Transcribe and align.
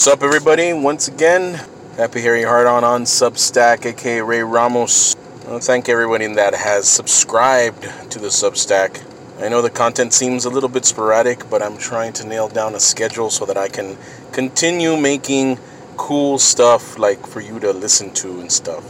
What's 0.00 0.08
up, 0.08 0.22
everybody? 0.22 0.72
Once 0.72 1.08
again, 1.08 1.62
happy 1.98 2.22
Harry 2.22 2.42
Hard 2.42 2.66
on 2.66 2.84
on 2.84 3.02
Substack, 3.02 3.84
aka 3.84 4.22
Ray 4.22 4.42
Ramos. 4.42 5.14
I 5.46 5.58
thank 5.58 5.90
everybody 5.90 6.26
that 6.26 6.54
has 6.54 6.88
subscribed 6.88 7.82
to 7.82 8.18
the 8.18 8.28
Substack. 8.28 9.04
I 9.42 9.50
know 9.50 9.60
the 9.60 9.68
content 9.68 10.14
seems 10.14 10.46
a 10.46 10.48
little 10.48 10.70
bit 10.70 10.86
sporadic, 10.86 11.50
but 11.50 11.60
I'm 11.60 11.76
trying 11.76 12.14
to 12.14 12.26
nail 12.26 12.48
down 12.48 12.74
a 12.74 12.80
schedule 12.80 13.28
so 13.28 13.44
that 13.44 13.58
I 13.58 13.68
can 13.68 13.98
continue 14.32 14.96
making 14.96 15.58
cool 15.98 16.38
stuff 16.38 16.98
like 16.98 17.26
for 17.26 17.42
you 17.42 17.60
to 17.60 17.70
listen 17.70 18.10
to 18.14 18.40
and 18.40 18.50
stuff. 18.50 18.82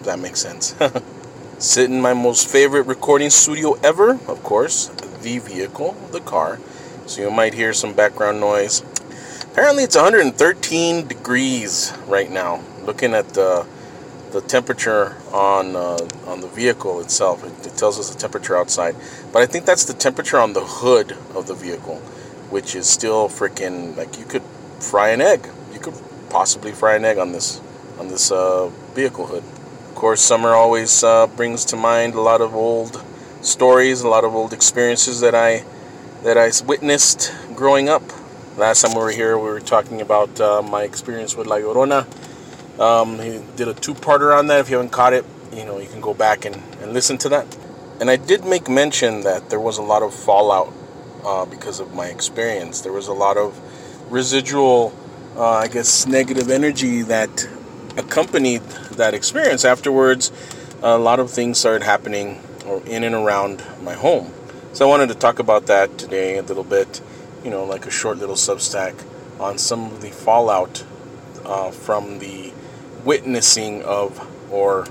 If 0.00 0.06
that 0.06 0.18
makes 0.18 0.40
sense. 0.40 0.74
Sit 1.60 1.88
in 1.88 2.00
my 2.00 2.14
most 2.14 2.48
favorite 2.48 2.88
recording 2.88 3.30
studio 3.30 3.74
ever, 3.84 4.18
of 4.26 4.42
course, 4.42 4.88
the 4.88 5.38
vehicle, 5.38 5.92
the 6.10 6.20
car. 6.20 6.58
So 7.06 7.22
you 7.22 7.30
might 7.30 7.54
hear 7.54 7.72
some 7.72 7.94
background 7.94 8.40
noise. 8.40 8.82
Apparently 9.58 9.82
it's 9.82 9.96
113 9.96 11.08
degrees 11.08 11.92
right 12.06 12.30
now. 12.30 12.62
Looking 12.84 13.12
at 13.12 13.30
the 13.30 13.66
the 14.30 14.40
temperature 14.40 15.16
on 15.32 15.74
uh, 15.74 15.98
on 16.28 16.40
the 16.40 16.46
vehicle 16.46 17.00
itself, 17.00 17.42
it, 17.42 17.66
it 17.66 17.76
tells 17.76 17.98
us 17.98 18.08
the 18.08 18.20
temperature 18.20 18.56
outside. 18.56 18.94
But 19.32 19.42
I 19.42 19.46
think 19.46 19.64
that's 19.64 19.84
the 19.84 19.94
temperature 19.94 20.38
on 20.38 20.52
the 20.52 20.60
hood 20.60 21.16
of 21.34 21.48
the 21.48 21.54
vehicle, 21.54 21.96
which 22.50 22.76
is 22.76 22.88
still 22.88 23.28
freaking 23.28 23.96
like 23.96 24.16
you 24.16 24.26
could 24.26 24.44
fry 24.78 25.08
an 25.08 25.20
egg. 25.20 25.48
You 25.72 25.80
could 25.80 25.94
possibly 26.30 26.70
fry 26.70 26.94
an 26.94 27.04
egg 27.04 27.18
on 27.18 27.32
this 27.32 27.60
on 27.98 28.06
this 28.06 28.30
uh, 28.30 28.68
vehicle 28.94 29.26
hood. 29.26 29.42
Of 29.88 29.94
course, 29.96 30.20
summer 30.20 30.50
always 30.50 31.02
uh, 31.02 31.26
brings 31.26 31.64
to 31.64 31.76
mind 31.76 32.14
a 32.14 32.20
lot 32.20 32.40
of 32.40 32.54
old 32.54 33.04
stories, 33.42 34.02
a 34.02 34.08
lot 34.08 34.22
of 34.22 34.36
old 34.36 34.52
experiences 34.52 35.18
that 35.18 35.34
I 35.34 35.64
that 36.22 36.38
I 36.38 36.52
witnessed 36.64 37.34
growing 37.56 37.88
up. 37.88 38.04
Last 38.58 38.82
time 38.82 38.92
we 38.92 38.98
were 38.98 39.12
here, 39.12 39.38
we 39.38 39.44
were 39.44 39.60
talking 39.60 40.00
about 40.00 40.40
uh, 40.40 40.62
my 40.62 40.82
experience 40.82 41.36
with 41.36 41.46
La 41.46 41.58
Llorona. 41.58 42.04
Um, 42.80 43.20
he 43.20 43.40
did 43.54 43.68
a 43.68 43.74
two-parter 43.74 44.36
on 44.36 44.48
that. 44.48 44.58
If 44.58 44.68
you 44.68 44.78
haven't 44.78 44.90
caught 44.90 45.12
it, 45.12 45.24
you 45.52 45.64
know 45.64 45.78
you 45.78 45.86
can 45.86 46.00
go 46.00 46.12
back 46.12 46.44
and, 46.44 46.56
and 46.82 46.92
listen 46.92 47.18
to 47.18 47.28
that. 47.28 47.46
And 48.00 48.10
I 48.10 48.16
did 48.16 48.44
make 48.44 48.68
mention 48.68 49.20
that 49.20 49.48
there 49.48 49.60
was 49.60 49.78
a 49.78 49.82
lot 49.82 50.02
of 50.02 50.12
fallout 50.12 50.72
uh, 51.24 51.44
because 51.44 51.78
of 51.78 51.94
my 51.94 52.06
experience. 52.06 52.80
There 52.80 52.90
was 52.90 53.06
a 53.06 53.12
lot 53.12 53.36
of 53.36 53.56
residual, 54.10 54.92
uh, 55.36 55.48
I 55.48 55.68
guess, 55.68 56.08
negative 56.08 56.50
energy 56.50 57.02
that 57.02 57.48
accompanied 57.96 58.62
that 58.98 59.14
experience. 59.14 59.64
Afterwards, 59.64 60.32
a 60.82 60.98
lot 60.98 61.20
of 61.20 61.30
things 61.30 61.58
started 61.58 61.84
happening 61.84 62.42
in 62.86 63.04
and 63.04 63.14
around 63.14 63.62
my 63.84 63.94
home. 63.94 64.32
So 64.72 64.84
I 64.84 64.88
wanted 64.88 65.10
to 65.10 65.14
talk 65.14 65.38
about 65.38 65.66
that 65.66 65.96
today 65.96 66.38
a 66.38 66.42
little 66.42 66.64
bit 66.64 67.00
you 67.44 67.50
know, 67.50 67.64
like 67.64 67.86
a 67.86 67.90
short 67.90 68.18
little 68.18 68.34
substack 68.34 68.94
on 69.40 69.58
some 69.58 69.86
of 69.86 70.02
the 70.02 70.10
fallout 70.10 70.84
uh, 71.44 71.70
from 71.70 72.18
the 72.18 72.52
witnessing 73.04 73.82
of 73.82 74.26
or 74.52 74.86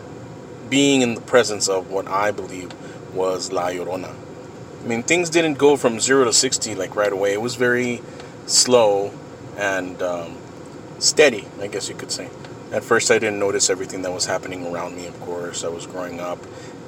being 0.69 1.01
in 1.01 1.15
the 1.15 1.21
presence 1.21 1.67
of 1.67 1.89
what 1.89 2.07
I 2.07 2.31
believe 2.31 2.71
was 3.13 3.51
La 3.51 3.69
Llorona. 3.69 4.13
I 4.83 4.87
mean, 4.87 5.03
things 5.03 5.29
didn't 5.29 5.55
go 5.55 5.75
from 5.75 5.99
zero 5.99 6.25
to 6.25 6.33
60 6.33 6.75
like 6.75 6.95
right 6.95 7.11
away. 7.11 7.33
It 7.33 7.41
was 7.41 7.55
very 7.55 8.01
slow 8.45 9.11
and 9.57 10.01
um, 10.01 10.37
steady, 10.99 11.47
I 11.59 11.67
guess 11.67 11.89
you 11.89 11.95
could 11.95 12.11
say. 12.11 12.29
At 12.71 12.83
first, 12.83 13.11
I 13.11 13.19
didn't 13.19 13.39
notice 13.39 13.69
everything 13.69 14.01
that 14.01 14.11
was 14.11 14.25
happening 14.25 14.67
around 14.67 14.95
me, 14.95 15.07
of 15.07 15.19
course. 15.21 15.63
I 15.63 15.69
was 15.69 15.85
growing 15.85 16.19
up 16.19 16.39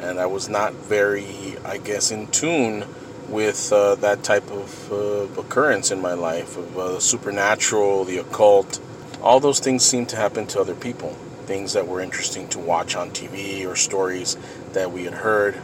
and 0.02 0.20
I 0.20 0.26
was 0.26 0.50
not 0.50 0.74
very, 0.74 1.58
I 1.66 1.78
guess, 1.78 2.12
in 2.12 2.28
tune 2.28 2.86
with 3.30 3.72
uh, 3.72 3.96
that 3.96 4.24
type 4.24 4.50
of 4.52 4.92
uh, 4.92 5.40
occurrence 5.40 5.92
in 5.92 6.02
my 6.02 6.14
life 6.14 6.58
of 6.58 6.78
uh, 6.78 6.94
the 6.94 7.02
supernatural, 7.02 8.04
the 8.06 8.18
occult. 8.18 8.80
All 9.22 9.40
those 9.40 9.60
things 9.60 9.84
seem 9.84 10.06
to 10.08 10.16
happen 10.16 10.48
to 10.48 10.60
other 10.60 10.76
people. 10.76 11.12
Things 11.46 11.74
that 11.74 11.88
were 11.88 12.02
interesting 12.02 12.48
to 12.50 12.60
watch 12.60 12.96
on 12.96 13.12
TV 13.12 13.68
or 13.68 13.76
stories 13.76 14.38
that 14.74 14.92
we 14.92 15.04
had 15.04 15.14
heard. 15.14 15.60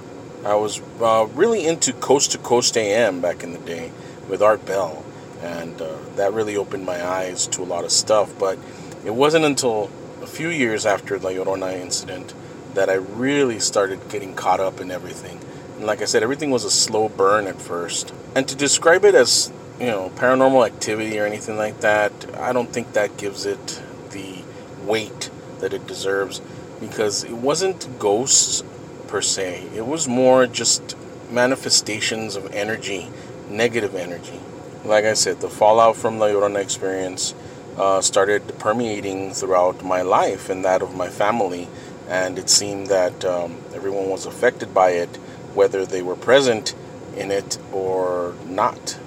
I 0.45 0.55
was 0.55 0.81
uh, 1.01 1.27
really 1.33 1.65
into 1.65 1.93
Coast 1.93 2.31
to 2.33 2.37
Coast 2.37 2.77
AM 2.77 3.21
back 3.21 3.43
in 3.43 3.53
the 3.53 3.59
day 3.59 3.91
with 4.29 4.41
Art 4.41 4.65
Bell, 4.65 5.03
and 5.41 5.79
uh, 5.81 5.97
that 6.15 6.33
really 6.33 6.57
opened 6.57 6.85
my 6.85 7.03
eyes 7.03 7.47
to 7.47 7.63
a 7.63 7.65
lot 7.65 7.83
of 7.83 7.91
stuff. 7.91 8.37
But 8.37 8.59
it 9.05 9.13
wasn't 9.13 9.45
until 9.45 9.89
a 10.21 10.27
few 10.27 10.49
years 10.49 10.85
after 10.85 11.17
the 11.17 11.29
Llorona 11.29 11.73
incident 11.79 12.33
that 12.73 12.89
I 12.89 12.95
really 12.95 13.59
started 13.59 14.09
getting 14.09 14.35
caught 14.35 14.59
up 14.59 14.79
in 14.79 14.91
everything 14.91 15.39
like 15.85 16.01
I 16.01 16.05
said, 16.05 16.23
everything 16.23 16.51
was 16.51 16.63
a 16.63 16.71
slow 16.71 17.09
burn 17.09 17.47
at 17.47 17.61
first. 17.61 18.13
And 18.35 18.47
to 18.47 18.55
describe 18.55 19.05
it 19.05 19.15
as, 19.15 19.51
you 19.79 19.87
know, 19.87 20.11
paranormal 20.15 20.65
activity 20.65 21.19
or 21.19 21.25
anything 21.25 21.57
like 21.57 21.81
that, 21.81 22.11
I 22.37 22.53
don't 22.53 22.71
think 22.71 22.93
that 22.93 23.17
gives 23.17 23.45
it 23.45 23.81
the 24.11 24.43
weight 24.83 25.29
that 25.59 25.73
it 25.73 25.87
deserves 25.87 26.41
because 26.79 27.23
it 27.23 27.33
wasn't 27.33 27.99
ghosts 27.99 28.63
per 29.07 29.21
se. 29.21 29.67
It 29.75 29.85
was 29.85 30.07
more 30.07 30.47
just 30.47 30.97
manifestations 31.31 32.35
of 32.35 32.53
energy, 32.53 33.09
negative 33.49 33.95
energy. 33.95 34.39
Like 34.83 35.05
I 35.05 35.13
said, 35.13 35.41
the 35.41 35.49
fallout 35.49 35.95
from 35.95 36.19
the 36.19 36.25
Llorona 36.25 36.61
experience 36.61 37.33
uh, 37.77 38.01
started 38.01 38.59
permeating 38.59 39.33
throughout 39.33 39.83
my 39.83 40.01
life 40.01 40.49
and 40.49 40.63
that 40.63 40.81
of 40.81 40.95
my 40.95 41.09
family, 41.09 41.67
and 42.07 42.37
it 42.37 42.49
seemed 42.49 42.87
that 42.87 43.25
um, 43.25 43.57
everyone 43.73 44.09
was 44.09 44.25
affected 44.25 44.73
by 44.73 44.91
it 44.91 45.09
whether 45.55 45.85
they 45.85 46.01
were 46.01 46.15
present 46.15 46.75
in 47.15 47.31
it 47.31 47.57
or 47.71 48.35
not. 48.45 48.99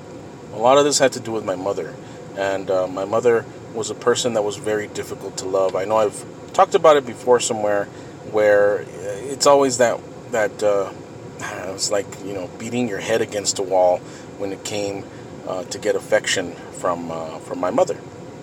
A 0.53 0.59
lot 0.59 0.79
of 0.79 0.85
this 0.85 0.99
had 0.99 1.13
to 1.13 1.21
do 1.21 1.31
with 1.31 1.45
my 1.45 1.57
mother, 1.57 1.95
and 2.37 2.71
uh, 2.71 2.87
my 2.87 3.05
mother 3.05 3.45
was 3.75 3.91
a 3.91 3.95
person 3.95 4.33
that 4.35 4.43
was 4.43 4.57
very 4.57 4.89
difficult 4.89 5.37
to 5.39 5.45
love. 5.45 5.77
I 5.77 5.85
know 5.85 5.99
I've 5.99 6.25
talked 6.53 6.75
about 6.75 6.97
it 6.97 7.07
before 7.07 7.39
somewhere, 7.39 7.85
where 8.33 8.85
it's 8.89 9.47
always 9.47 9.79
that 9.79 10.01
that 10.33 10.63
uh, 10.63 10.93
it's 11.69 11.91
like 11.91 12.07
you 12.25 12.33
know 12.33 12.49
beating 12.59 12.89
your 12.89 12.99
head 12.99 13.21
against 13.21 13.59
a 13.59 13.63
wall 13.63 13.99
when 14.39 14.53
it 14.53 14.65
came 14.65 15.05
uh, 15.47 15.65
to 15.65 15.79
get 15.79 15.95
affection 15.95 16.53
from 16.73 17.11
uh, 17.11 17.39
from 17.41 17.61
my 17.61 17.71
mother. 17.71 17.99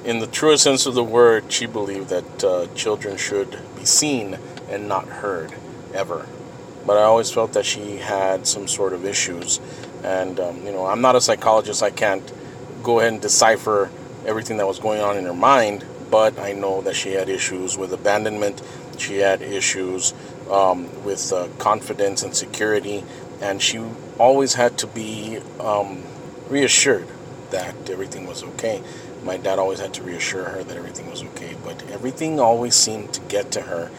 In 0.06 0.20
the 0.20 0.28
truest 0.28 0.64
sense 0.64 0.86
of 0.86 0.94
the 0.94 1.04
word, 1.04 1.52
she 1.52 1.66
believed 1.66 2.10
that 2.10 2.44
uh, 2.44 2.68
children 2.76 3.18
should 3.18 3.58
be 3.76 3.86
seen 3.86 4.38
and 4.70 4.88
not 4.88 5.08
heard 5.08 5.52
ever 5.96 6.28
but 6.86 6.98
I 6.98 7.04
always 7.04 7.32
felt 7.32 7.54
that 7.54 7.66
she 7.66 7.98
had 7.98 8.46
some 8.48 8.68
sort 8.68 8.94
of 8.94 9.06
issues. 9.06 9.60
And, 10.04 10.40
um, 10.40 10.66
you 10.66 10.72
know, 10.72 10.86
I'm 10.86 11.02
not 11.02 11.16
a 11.16 11.22
psychologist, 11.22 11.82
I 11.82 11.90
can't 11.90 12.32
go 12.84 13.00
ahead 13.00 13.14
and 13.14 13.22
decipher 13.22 13.90
everything 14.26 14.58
that 14.58 14.68
was 14.68 14.80
going 14.80 15.02
on 15.02 15.18
in 15.18 15.26
her 15.26 15.34
mind, 15.34 15.84
but 16.12 16.38
I 16.40 16.54
know 16.54 16.82
that 16.82 16.96
she 16.96 17.14
had 17.14 17.30
issues 17.30 17.78
with 17.78 17.92
abandonment, 17.94 18.62
she 18.98 19.18
had 19.18 19.42
issues 19.42 20.14
um, 20.50 21.04
with 21.04 21.34
uh, 21.34 21.48
confidence 21.58 22.24
and 22.24 22.36
security, 22.36 23.04
and 23.42 23.62
she 23.62 23.84
always 24.20 24.54
had 24.54 24.78
to 24.80 24.88
be 24.88 25.40
um, 25.60 26.04
reassured 26.50 27.08
that 27.52 27.90
everything 27.90 28.28
was 28.28 28.44
okay. 28.44 28.82
My 29.24 29.38
dad 29.38 29.58
always 29.60 29.80
had 29.80 29.94
to 29.96 30.04
reassure 30.04 30.46
her 30.46 30.64
that 30.64 30.78
everything 30.78 31.10
was 31.10 31.24
okay, 31.24 31.56
but 31.64 31.84
everything 31.90 32.40
always 32.40 32.76
seemed 32.76 33.14
to 33.14 33.22
get 33.22 33.52
to 33.52 33.62
her 33.62 33.90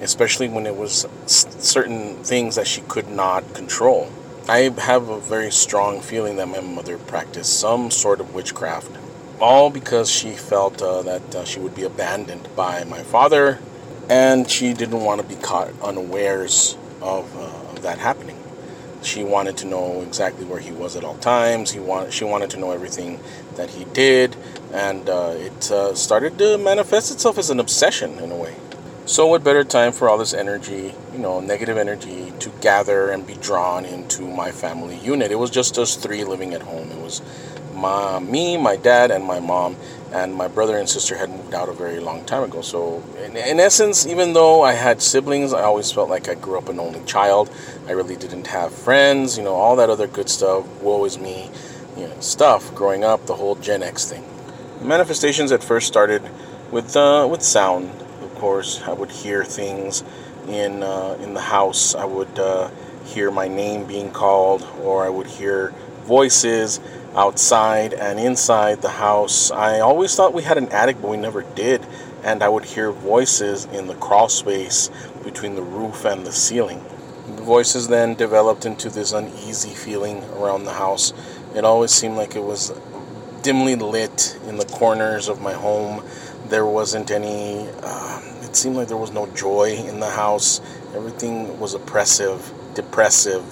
especially 0.00 0.48
when 0.48 0.66
it 0.66 0.76
was 0.76 1.06
certain 1.26 2.16
things 2.24 2.56
that 2.56 2.66
she 2.66 2.80
could 2.82 3.08
not 3.08 3.54
control. 3.54 4.10
I 4.48 4.70
have 4.78 5.08
a 5.08 5.18
very 5.18 5.50
strong 5.50 6.00
feeling 6.00 6.36
that 6.36 6.46
my 6.46 6.60
mother 6.60 6.98
practiced 6.98 7.58
some 7.58 7.90
sort 7.90 8.20
of 8.20 8.32
witchcraft, 8.32 8.90
all 9.40 9.70
because 9.70 10.08
she 10.08 10.30
felt 10.30 10.80
uh, 10.80 11.02
that 11.02 11.34
uh, 11.34 11.44
she 11.44 11.58
would 11.58 11.74
be 11.74 11.82
abandoned 11.82 12.48
by 12.54 12.84
my 12.84 13.02
father, 13.02 13.58
and 14.08 14.48
she 14.48 14.72
didn't 14.72 15.02
want 15.02 15.20
to 15.20 15.26
be 15.26 15.34
caught 15.34 15.72
unawares 15.82 16.76
of, 17.02 17.36
uh, 17.36 17.72
of 17.72 17.82
that 17.82 17.98
happening. 17.98 18.38
She 19.02 19.24
wanted 19.24 19.56
to 19.58 19.66
know 19.66 20.02
exactly 20.02 20.44
where 20.44 20.60
he 20.60 20.70
was 20.70 20.94
at 20.94 21.02
all 21.02 21.18
times. 21.18 21.72
He 21.72 21.80
want, 21.80 22.12
she 22.12 22.24
wanted 22.24 22.50
to 22.50 22.56
know 22.56 22.70
everything 22.70 23.18
that 23.56 23.70
he 23.70 23.84
did, 23.86 24.36
and 24.72 25.08
uh, 25.08 25.34
it 25.36 25.70
uh, 25.72 25.94
started 25.94 26.38
to 26.38 26.56
manifest 26.56 27.10
itself 27.12 27.36
as 27.36 27.50
an 27.50 27.58
obsession 27.58 28.18
in 28.20 28.30
a 28.30 28.36
way. 28.36 28.45
So, 29.08 29.28
what 29.28 29.44
better 29.44 29.62
time 29.62 29.92
for 29.92 30.08
all 30.08 30.18
this 30.18 30.34
energy, 30.34 30.92
you 31.12 31.18
know, 31.20 31.38
negative 31.38 31.78
energy, 31.78 32.32
to 32.40 32.50
gather 32.60 33.10
and 33.10 33.24
be 33.24 33.34
drawn 33.34 33.84
into 33.84 34.22
my 34.22 34.50
family 34.50 34.98
unit? 34.98 35.30
It 35.30 35.36
was 35.36 35.48
just 35.48 35.78
us 35.78 35.94
three 35.94 36.24
living 36.24 36.54
at 36.54 36.62
home. 36.62 36.90
It 36.90 36.98
was 36.98 37.22
my, 37.72 38.18
me, 38.18 38.56
my 38.56 38.74
dad, 38.74 39.12
and 39.12 39.24
my 39.24 39.38
mom, 39.38 39.76
and 40.12 40.34
my 40.34 40.48
brother 40.48 40.76
and 40.76 40.88
sister 40.88 41.16
had 41.16 41.30
moved 41.30 41.54
out 41.54 41.68
a 41.68 41.72
very 41.72 42.00
long 42.00 42.24
time 42.24 42.42
ago. 42.42 42.62
So, 42.62 43.00
in, 43.24 43.36
in 43.36 43.60
essence, 43.60 44.08
even 44.08 44.32
though 44.32 44.62
I 44.62 44.72
had 44.72 45.00
siblings, 45.00 45.52
I 45.52 45.62
always 45.62 45.92
felt 45.92 46.10
like 46.10 46.28
I 46.28 46.34
grew 46.34 46.58
up 46.58 46.68
an 46.68 46.80
only 46.80 47.04
child. 47.04 47.48
I 47.86 47.92
really 47.92 48.16
didn't 48.16 48.48
have 48.48 48.72
friends, 48.74 49.38
you 49.38 49.44
know, 49.44 49.54
all 49.54 49.76
that 49.76 49.88
other 49.88 50.08
good 50.08 50.28
stuff. 50.28 50.66
Woe 50.82 51.04
is 51.04 51.16
me, 51.16 51.48
you 51.96 52.08
know, 52.08 52.18
stuff 52.18 52.74
growing 52.74 53.04
up, 53.04 53.26
the 53.26 53.36
whole 53.36 53.54
Gen 53.54 53.84
X 53.84 54.04
thing. 54.10 54.24
manifestations 54.82 55.52
at 55.52 55.62
first 55.62 55.86
started 55.86 56.28
with 56.72 56.96
uh, 56.96 57.28
with 57.30 57.42
sound 57.42 57.92
course, 58.36 58.82
I 58.82 58.92
would 58.92 59.10
hear 59.10 59.44
things 59.44 60.04
in 60.48 60.82
uh, 60.82 61.18
in 61.22 61.34
the 61.34 61.40
house. 61.40 61.94
I 61.94 62.04
would 62.04 62.38
uh, 62.38 62.70
hear 63.04 63.30
my 63.30 63.48
name 63.48 63.86
being 63.86 64.10
called, 64.10 64.62
or 64.82 65.04
I 65.04 65.08
would 65.08 65.26
hear 65.26 65.72
voices. 66.04 66.80
outside 67.16 67.94
and 67.94 68.20
inside 68.20 68.82
the 68.82 68.90
house. 68.90 69.50
I 69.50 69.80
always 69.80 70.14
thought 70.14 70.34
we 70.34 70.42
had 70.42 70.58
an 70.58 70.68
attic, 70.68 71.00
but 71.00 71.08
we 71.08 71.16
never 71.16 71.42
did. 71.54 71.80
And 72.22 72.42
I 72.42 72.48
would 72.48 72.64
hear 72.64 72.92
voices 72.92 73.64
in 73.72 73.86
the 73.86 73.94
crawl 73.94 74.28
space 74.28 74.90
between 75.24 75.54
the 75.54 75.62
roof 75.62 76.04
and 76.04 76.26
the 76.26 76.32
ceiling. 76.32 76.84
The 77.36 77.42
voices 77.42 77.88
then 77.88 78.14
developed 78.14 78.66
into 78.66 78.90
this 78.90 79.12
uneasy 79.12 79.70
feeling 79.70 80.22
around 80.34 80.64
the 80.64 80.74
house. 80.74 81.12
It 81.54 81.64
always 81.64 81.90
seemed 81.90 82.16
like 82.16 82.36
it 82.36 82.42
was 82.42 82.72
dimly 83.42 83.76
lit 83.76 84.38
in 84.46 84.58
the 84.58 84.66
corners 84.66 85.28
of 85.28 85.40
my 85.40 85.54
home. 85.54 86.04
There 86.48 86.66
wasn't 86.66 87.10
any, 87.10 87.68
uh, 87.82 88.20
it 88.42 88.54
seemed 88.54 88.76
like 88.76 88.88
there 88.88 88.96
was 88.96 89.12
no 89.12 89.26
joy 89.28 89.74
in 89.76 90.00
the 90.00 90.10
house. 90.10 90.60
Everything 90.94 91.58
was 91.58 91.74
oppressive, 91.74 92.52
depressive, 92.74 93.44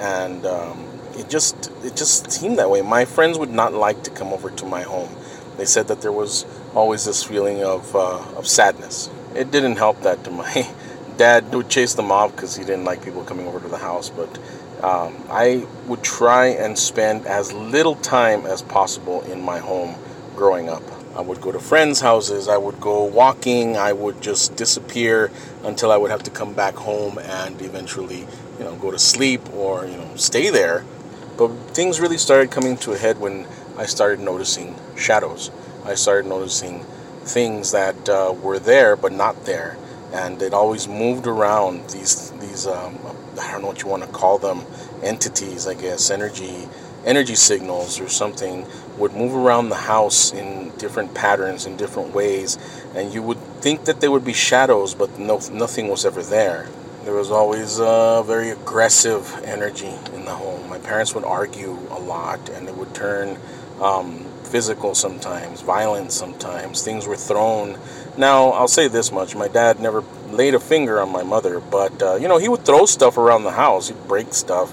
and 0.00 0.46
um, 0.46 0.88
it 1.14 1.28
just 1.28 1.70
it 1.84 1.96
just 1.96 2.30
seemed 2.30 2.58
that 2.58 2.70
way. 2.70 2.80
My 2.80 3.04
friends 3.04 3.38
would 3.38 3.50
not 3.50 3.74
like 3.74 4.02
to 4.04 4.10
come 4.10 4.32
over 4.32 4.50
to 4.50 4.64
my 4.64 4.82
home. 4.82 5.10
They 5.56 5.64
said 5.64 5.88
that 5.88 6.00
there 6.00 6.12
was 6.12 6.46
always 6.74 7.04
this 7.04 7.22
feeling 7.24 7.62
of 7.62 7.94
uh, 7.94 8.24
of 8.36 8.46
sadness. 8.46 9.10
It 9.34 9.50
didn't 9.50 9.76
help 9.76 10.00
that 10.02 10.30
my 10.32 10.70
dad 11.16 11.52
would 11.52 11.68
chase 11.68 11.94
them 11.94 12.10
off 12.10 12.34
because 12.34 12.56
he 12.56 12.64
didn't 12.64 12.84
like 12.84 13.04
people 13.04 13.24
coming 13.24 13.46
over 13.46 13.60
to 13.60 13.68
the 13.68 13.78
house. 13.78 14.08
But 14.08 14.38
um, 14.82 15.16
I 15.28 15.66
would 15.86 16.02
try 16.02 16.46
and 16.46 16.78
spend 16.78 17.26
as 17.26 17.52
little 17.52 17.96
time 17.96 18.46
as 18.46 18.62
possible 18.62 19.22
in 19.22 19.42
my 19.42 19.58
home 19.58 19.96
growing 20.36 20.68
up. 20.68 20.82
I 21.18 21.20
would 21.20 21.40
go 21.40 21.52
to 21.52 21.58
friends' 21.58 22.00
houses, 22.00 22.48
I 22.48 22.56
would 22.56 22.80
go 22.80 23.02
walking, 23.04 23.76
I 23.76 23.92
would 23.92 24.22
just 24.22 24.56
disappear 24.56 25.30
until 25.64 25.92
I 25.92 25.98
would 25.98 26.10
have 26.10 26.22
to 26.22 26.30
come 26.30 26.54
back 26.54 26.74
home 26.74 27.18
and 27.18 27.60
eventually, 27.60 28.20
you 28.58 28.64
know, 28.64 28.76
go 28.76 28.90
to 28.90 28.98
sleep 28.98 29.42
or, 29.52 29.84
you 29.84 29.96
know, 29.98 30.16
stay 30.16 30.48
there 30.48 30.84
but 31.38 31.48
things 31.72 32.00
really 32.00 32.18
started 32.18 32.50
coming 32.50 32.76
to 32.78 32.92
a 32.92 32.98
head 32.98 33.18
when 33.20 33.46
I 33.78 33.86
started 33.86 34.18
noticing 34.18 34.74
shadows. 34.96 35.52
I 35.84 35.94
started 35.94 36.28
noticing 36.28 36.84
things 37.22 37.70
that 37.70 38.08
uh, 38.08 38.34
were 38.42 38.58
there 38.58 38.96
but 38.96 39.12
not 39.12 39.46
there, 39.46 39.78
and 40.12 40.42
it 40.42 40.52
always 40.52 40.88
moved 40.88 41.28
around. 41.28 41.88
These 41.90 42.32
these 42.32 42.66
um, 42.66 42.98
I 43.40 43.52
don't 43.52 43.62
know 43.62 43.68
what 43.68 43.82
you 43.82 43.88
want 43.88 44.02
to 44.02 44.08
call 44.08 44.38
them 44.38 44.62
entities, 45.02 45.68
I 45.68 45.74
guess 45.74 46.10
energy 46.10 46.68
energy 47.06 47.36
signals 47.36 48.00
or 48.00 48.08
something 48.08 48.66
would 48.98 49.12
move 49.14 49.32
around 49.32 49.68
the 49.68 49.76
house 49.76 50.32
in 50.32 50.57
different 50.78 51.14
patterns 51.14 51.66
in 51.66 51.76
different 51.76 52.14
ways, 52.14 52.58
and 52.94 53.12
you 53.12 53.22
would 53.22 53.38
think 53.60 53.84
that 53.84 54.00
they 54.00 54.08
would 54.08 54.24
be 54.24 54.32
shadows, 54.32 54.94
but 54.94 55.18
no 55.18 55.40
nothing 55.52 55.88
was 55.88 56.04
ever 56.04 56.22
there. 56.22 56.68
There 57.04 57.14
was 57.14 57.30
always 57.30 57.78
a 57.80 58.22
very 58.26 58.50
aggressive 58.50 59.40
energy 59.44 59.92
in 60.14 60.24
the 60.24 60.34
home. 60.34 60.68
My 60.68 60.78
parents 60.78 61.14
would 61.14 61.24
argue 61.24 61.78
a 61.90 61.98
lot, 61.98 62.48
and 62.50 62.68
it 62.68 62.76
would 62.76 62.94
turn 62.94 63.38
um, 63.80 64.26
physical 64.44 64.94
sometimes, 64.94 65.60
violent 65.60 66.12
sometimes. 66.12 66.82
Things 66.82 67.06
were 67.06 67.16
thrown. 67.16 67.78
Now, 68.16 68.48
I'll 68.50 68.68
say 68.68 68.88
this 68.88 69.12
much 69.12 69.36
my 69.36 69.48
dad 69.48 69.80
never 69.80 70.02
laid 70.30 70.54
a 70.54 70.60
finger 70.60 71.00
on 71.00 71.10
my 71.12 71.22
mother, 71.22 71.60
but, 71.60 72.02
uh, 72.02 72.16
you 72.16 72.28
know, 72.28 72.38
he 72.38 72.48
would 72.48 72.64
throw 72.64 72.84
stuff 72.86 73.16
around 73.16 73.44
the 73.44 73.52
house, 73.52 73.88
he'd 73.88 74.08
break 74.08 74.34
stuff, 74.34 74.72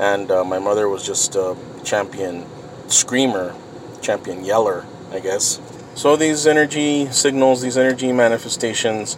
and 0.00 0.30
uh, 0.30 0.44
my 0.44 0.58
mother 0.58 0.88
was 0.88 1.06
just 1.06 1.36
a 1.36 1.56
champion 1.84 2.46
screamer, 2.88 3.54
champion 4.00 4.44
yeller, 4.44 4.86
I 5.16 5.20
guess. 5.20 5.60
So 5.94 6.14
these 6.14 6.46
energy 6.46 7.10
signals, 7.10 7.62
these 7.62 7.78
energy 7.78 8.12
manifestations, 8.12 9.16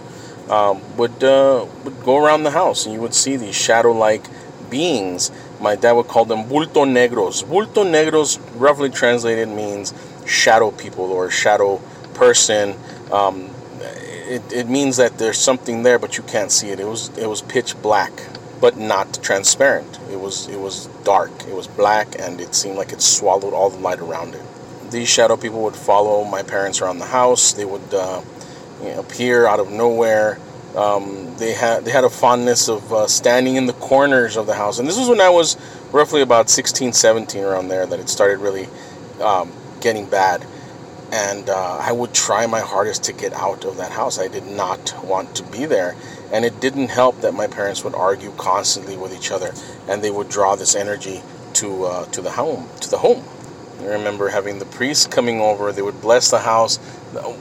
um, 0.49 0.81
would 0.97 1.23
uh, 1.25 1.67
would 1.85 2.03
go 2.05 2.17
around 2.25 2.45
the 2.45 2.53
house, 2.53 2.87
and 2.87 2.95
you 2.95 3.01
would 3.01 3.15
see 3.15 3.37
these 3.37 3.57
shadow-like 3.57 4.25
beings. 4.71 5.31
My 5.61 5.75
dad 5.75 5.93
would 5.93 6.07
call 6.07 6.25
them 6.25 6.45
bulto 6.45 6.87
negros. 6.87 7.45
Bulto 7.45 7.85
negros, 7.85 8.39
roughly 8.55 8.91
translated, 8.91 9.49
means 9.49 9.93
shadow 10.25 10.71
people 10.71 11.11
or 11.11 11.31
shadow 11.31 11.81
person. 12.15 12.77
Um, 13.11 13.51
it, 13.81 14.53
it 14.53 14.69
means 14.69 14.99
that 14.99 15.19
there's 15.19 15.39
something 15.39 15.83
there, 15.83 15.99
but 15.99 16.17
you 16.17 16.23
can't 16.23 16.53
see 16.53 16.69
it. 16.69 16.79
It 16.79 16.87
was 16.87 17.09
it 17.19 17.29
was 17.29 17.43
pitch 17.43 17.81
black, 17.83 18.13
but 18.61 18.77
not 18.77 19.19
transparent. 19.23 19.99
It 20.13 20.21
was 20.21 20.49
it 20.49 20.61
was 20.61 20.87
dark. 21.03 21.33
It 21.49 21.55
was 21.55 21.67
black, 21.67 22.09
and 22.21 22.41
it 22.41 22.55
seemed 22.55 22.77
like 22.77 22.93
it 22.93 23.03
swallowed 23.03 23.55
all 23.55 23.71
the 23.71 23.79
light 23.79 23.99
around 23.99 24.35
it. 24.35 24.43
These 24.91 25.09
shadow 25.09 25.37
people 25.37 25.63
would 25.63 25.77
follow 25.77 26.25
my 26.25 26.43
parents 26.43 26.81
around 26.81 26.99
the 26.99 27.07
house. 27.07 27.53
They 27.53 27.65
would 27.65 27.93
uh, 27.93 28.23
you 28.83 28.89
know, 28.89 29.01
appear 29.01 29.47
out 29.47 29.61
of 29.61 29.71
nowhere. 29.71 30.39
Um, 30.77 31.35
they 31.37 31.55
had 31.55 31.85
they 31.85 31.91
had 31.91 32.05
a 32.05 32.11
fondness 32.11 32.69
of 32.69 32.93
uh, 32.93 33.07
standing 33.07 33.57
in 33.57 33.67
the 33.67 33.73
corners 33.75 34.37
of 34.37 34.47
the 34.47 34.55
house, 34.55 34.79
and 34.79 34.87
this 34.87 34.99
was 34.99 35.09
when 35.09 35.21
I 35.21 35.31
was 35.31 35.57
roughly 35.93 36.23
about 36.23 36.51
16, 36.51 36.93
17, 36.93 37.43
around 37.43 37.69
there 37.69 37.87
that 37.87 37.99
it 37.99 38.09
started 38.09 38.39
really 38.39 38.69
um, 39.21 39.51
getting 39.81 40.07
bad. 40.09 40.45
And 41.11 41.49
uh, 41.49 41.79
I 41.79 41.91
would 41.93 42.13
try 42.13 42.47
my 42.47 42.61
hardest 42.61 43.05
to 43.05 43.15
get 43.15 43.33
out 43.33 43.65
of 43.65 43.79
that 43.79 43.93
house. 43.93 44.19
I 44.19 44.29
did 44.29 44.45
not 44.45 44.95
want 45.03 45.35
to 45.37 45.43
be 45.43 45.65
there, 45.65 45.97
and 46.31 46.45
it 46.45 46.61
didn't 46.61 46.89
help 46.89 47.23
that 47.23 47.33
my 47.33 47.47
parents 47.47 47.83
would 47.83 47.95
argue 47.95 48.31
constantly 48.33 48.97
with 48.97 49.15
each 49.15 49.31
other, 49.33 49.55
and 49.89 50.03
they 50.03 50.11
would 50.11 50.29
draw 50.29 50.55
this 50.55 50.75
energy 50.75 51.23
to 51.55 51.85
uh, 51.85 52.05
to 52.07 52.21
the 52.21 52.33
home, 52.33 52.69
to 52.81 52.91
the 52.91 52.99
home. 52.99 53.25
I 53.81 53.85
remember 53.87 54.29
having 54.29 54.59
the 54.59 54.67
priest 54.67 55.11
coming 55.11 55.41
over. 55.41 55.73
They 55.73 55.83
would 55.83 56.01
bless 56.01 56.31
the 56.31 56.41
house. 56.41 56.79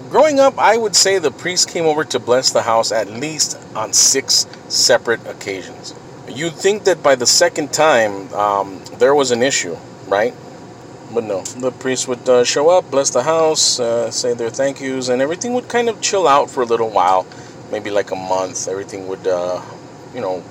Growing 0.10 0.40
up, 0.40 0.58
I 0.58 0.78
would 0.78 0.96
say 0.96 1.18
the 1.18 1.32
priest 1.32 1.70
came 1.70 1.86
over 1.86 2.04
to 2.06 2.20
bless 2.20 2.52
the 2.52 2.62
house 2.62 2.92
at 2.92 3.10
least 3.10 3.58
on 3.76 3.92
six 3.92 4.46
separate 4.68 5.26
occasions. 5.28 5.94
You'd 6.30 6.54
think 6.54 6.84
that 6.84 7.02
by 7.02 7.16
the 7.16 7.26
second 7.26 7.74
time, 7.74 8.32
um, 8.34 8.82
there 9.00 9.16
was 9.16 9.32
an 9.32 9.42
issue, 9.42 9.76
right? 10.08 10.34
But 11.14 11.24
no, 11.24 11.42
the 11.42 11.72
priest 11.72 12.08
would 12.08 12.28
uh, 12.28 12.44
show 12.44 12.70
up, 12.70 12.92
bless 12.92 13.10
the 13.10 13.24
house, 13.24 13.80
uh, 13.80 14.12
say 14.12 14.34
their 14.34 14.50
thank 14.50 14.82
yous, 14.82 15.10
and 15.10 15.22
everything 15.22 15.54
would 15.54 15.70
kind 15.70 15.90
of 15.90 16.02
chill 16.02 16.28
out 16.28 16.50
for 16.52 16.62
a 16.62 16.66
little 16.66 16.90
while, 16.90 17.26
maybe 17.72 17.90
like 17.90 18.12
a 18.12 18.16
month. 18.16 18.68
Everything 18.68 19.08
would, 19.08 19.26
uh, 19.26 19.62
you 20.14 20.22
know, 20.22 20.44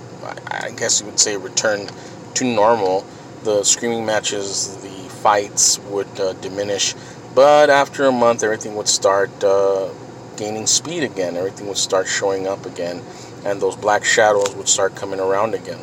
I 0.51 0.71
guess 0.71 1.01
you 1.01 1.07
would 1.07 1.21
say 1.21 1.37
return 1.37 1.89
to 2.35 2.45
normal. 2.45 3.05
The 3.47 3.63
screaming 3.63 4.05
matches, 4.05 4.77
the 4.79 5.09
fights 5.23 5.79
would 5.79 6.19
uh, 6.19 6.33
diminish. 6.33 6.97
But 7.33 7.71
after 7.71 8.07
a 8.07 8.11
month, 8.11 8.43
everything 8.43 8.75
would 8.75 8.89
start 8.89 9.31
uh, 9.45 9.91
gaining 10.37 10.67
speed 10.67 11.05
again. 11.05 11.37
Everything 11.37 11.69
would 11.69 11.77
start 11.77 12.09
showing 12.09 12.49
up 12.49 12.67
again, 12.67 13.03
and 13.45 13.63
those 13.63 13.77
black 13.77 14.05
shadows 14.05 14.53
would 14.57 14.67
start 14.67 14.97
coming 14.97 15.21
around 15.21 15.55
again. 15.55 15.79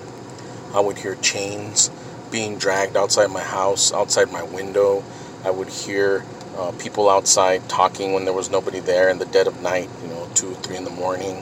I 0.74 0.82
would 0.82 0.98
hear 0.98 1.16
chains 1.16 1.90
being 2.30 2.58
dragged 2.58 2.98
outside 2.98 3.28
my 3.28 3.44
house, 3.44 3.94
outside 3.94 4.30
my 4.30 4.44
window. 4.44 5.02
I 5.46 5.52
would 5.52 5.70
hear 5.70 6.26
uh, 6.58 6.74
people 6.74 7.10
outside 7.10 7.70
talking 7.70 8.12
when 8.12 8.26
there 8.26 8.34
was 8.34 8.52
nobody 8.52 8.82
there 8.82 9.08
in 9.08 9.20
the 9.20 9.26
dead 9.26 9.48
of 9.48 9.62
night, 9.62 9.90
you 10.02 10.10
know, 10.10 10.28
two, 10.36 10.54
three 10.56 10.76
in 10.76 10.84
the 10.84 10.90
morning. 10.92 11.42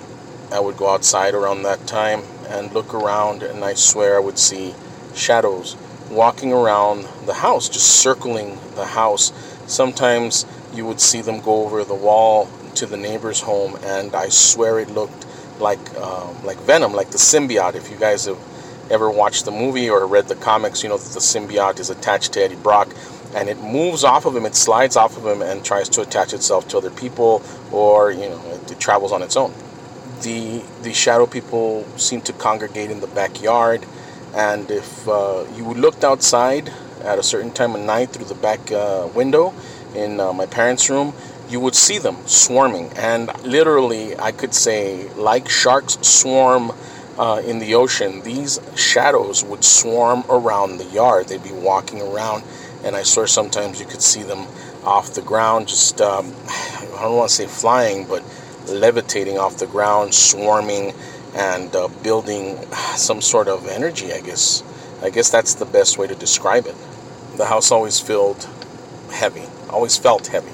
I 0.51 0.60
would 0.60 0.78
go 0.78 0.88
outside 0.88 1.34
around 1.34 1.63
that 1.63 1.88
time 1.88 2.22
and 2.48 2.72
look 2.74 2.94
around, 2.94 3.42
and 3.42 3.66
I 3.66 3.74
swear 3.74 4.18
I 4.18 4.20
would 4.20 4.38
see 4.38 4.75
shadows 5.16 5.75
walking 6.12 6.53
around 6.53 7.08
the 7.25 7.34
house, 7.34 7.70
just 7.70 8.01
circling 8.01 8.60
the 8.75 8.86
house. 8.86 9.32
Sometimes 9.68 10.46
you 10.74 10.86
would 10.86 11.00
see 11.00 11.22
them 11.22 11.41
go 11.41 11.63
over 11.63 11.84
the 11.84 11.96
wall 11.96 12.50
to 12.75 12.86
the 12.86 12.98
neighbor's 12.98 13.41
home, 13.41 13.77
and 13.84 14.15
I 14.15 14.30
swear 14.30 14.80
it 14.80 14.89
looked 14.89 15.25
like 15.60 15.80
um, 15.98 16.44
like 16.44 16.58
Venom, 16.60 16.94
like 16.94 17.12
the 17.12 17.18
symbiote. 17.18 17.75
If 17.75 17.89
you 17.89 17.98
guys 17.98 18.25
have 18.25 18.39
ever 18.89 19.10
watched 19.10 19.46
the 19.46 19.51
movie 19.51 19.89
or 19.89 20.06
read 20.06 20.27
the 20.27 20.36
comics, 20.36 20.84
you 20.84 20.89
know 20.89 20.98
that 20.98 21.13
the 21.13 21.20
symbiote 21.20 21.80
is 21.80 21.89
attached 21.89 22.34
to 22.34 22.44
Eddie 22.44 22.56
Brock, 22.56 22.94
and 23.36 23.50
it 23.50 23.60
moves 23.60 24.03
off 24.03 24.25
of 24.25 24.36
him, 24.36 24.46
it 24.46 24.56
slides 24.56 24.96
off 24.96 25.18
of 25.18 25.25
him, 25.25 25.41
and 25.41 25.63
tries 25.63 25.89
to 25.89 26.01
attach 26.01 26.34
itself 26.34 26.68
to 26.70 26.77
other 26.77 26.91
people, 26.91 27.41
or 27.72 28.12
you 28.12 28.30
know, 28.30 28.41
it, 28.51 28.72
it 28.72 28.80
travels 28.80 29.12
on 29.12 29.22
its 29.22 29.36
own. 29.36 29.53
The 30.22 30.63
the 30.84 30.94
shadow 30.94 31.25
people 31.25 31.86
seem 31.98 32.22
to 32.22 32.34
congregate 32.34 32.91
in 32.91 33.00
the 33.00 33.08
backyard 33.08 33.86
and 34.34 34.70
if 34.72 35.08
uh, 35.08 35.46
you 35.56 35.66
looked 35.74 36.04
outside 36.04 36.72
at 37.04 37.20
a 37.20 37.24
certain 37.24 37.52
time 37.52 37.76
of 37.76 37.82
night 37.82 38.12
through 38.12 38.26
the 38.26 38.36
back 38.36 38.72
uh, 38.72 39.10
window 39.14 39.54
in 39.96 40.20
uh, 40.20 40.32
my 40.32 40.46
parents' 40.46 40.90
room, 40.90 41.14
you 41.50 41.60
would 41.60 41.76
see 41.76 41.98
them 41.98 42.16
swarming. 42.26 42.90
And 42.96 43.28
literally, 43.44 44.18
I 44.18 44.32
could 44.32 44.54
say, 44.54 45.10
like 45.14 45.50
sharks 45.50 45.98
swarm 46.02 46.72
uh, 47.18 47.42
in 47.46 47.60
the 47.60 47.76
ocean, 47.76 48.22
these 48.22 48.60
shadows 48.76 49.44
would 49.44 49.64
swarm 49.64 50.24
around 50.30 50.78
the 50.78 50.86
yard. 50.86 51.28
They'd 51.28 51.44
be 51.44 51.52
walking 51.52 52.02
around, 52.02 52.44
and 52.84 52.96
I 52.96 53.04
swear 53.04 53.28
sometimes 53.28 53.80
you 53.80 53.86
could 53.86 54.02
see 54.02 54.24
them 54.24 54.48
off 54.84 55.14
the 55.14 55.22
ground, 55.22 55.68
just, 55.68 56.00
um, 56.02 56.34
I 56.48 57.02
don't 57.02 57.18
want 57.18 57.30
to 57.30 57.36
say 57.36 57.48
flying, 57.48 58.06
but 58.06 58.24
levitating 58.68 59.38
off 59.38 59.58
the 59.58 59.68
ground, 59.68 60.14
swarming 60.14 60.94
and 61.36 61.76
uh, 61.76 61.88
building 62.04 62.58
some 62.96 63.22
sort 63.22 63.48
of 63.48 63.68
energy, 63.68 64.14
I 64.14 64.22
guess. 64.22 64.64
I 65.02 65.10
guess 65.10 65.30
that's 65.30 65.56
the 65.56 65.66
best 65.66 65.98
way 65.98 66.08
to 66.08 66.16
describe 66.16 66.68
it. 66.68 66.76
The 67.38 67.46
house 67.46 67.72
always 67.72 68.00
felt 68.00 68.48
heavy, 69.12 69.46
always 69.70 69.98
felt 69.98 70.28
heavy. 70.28 70.52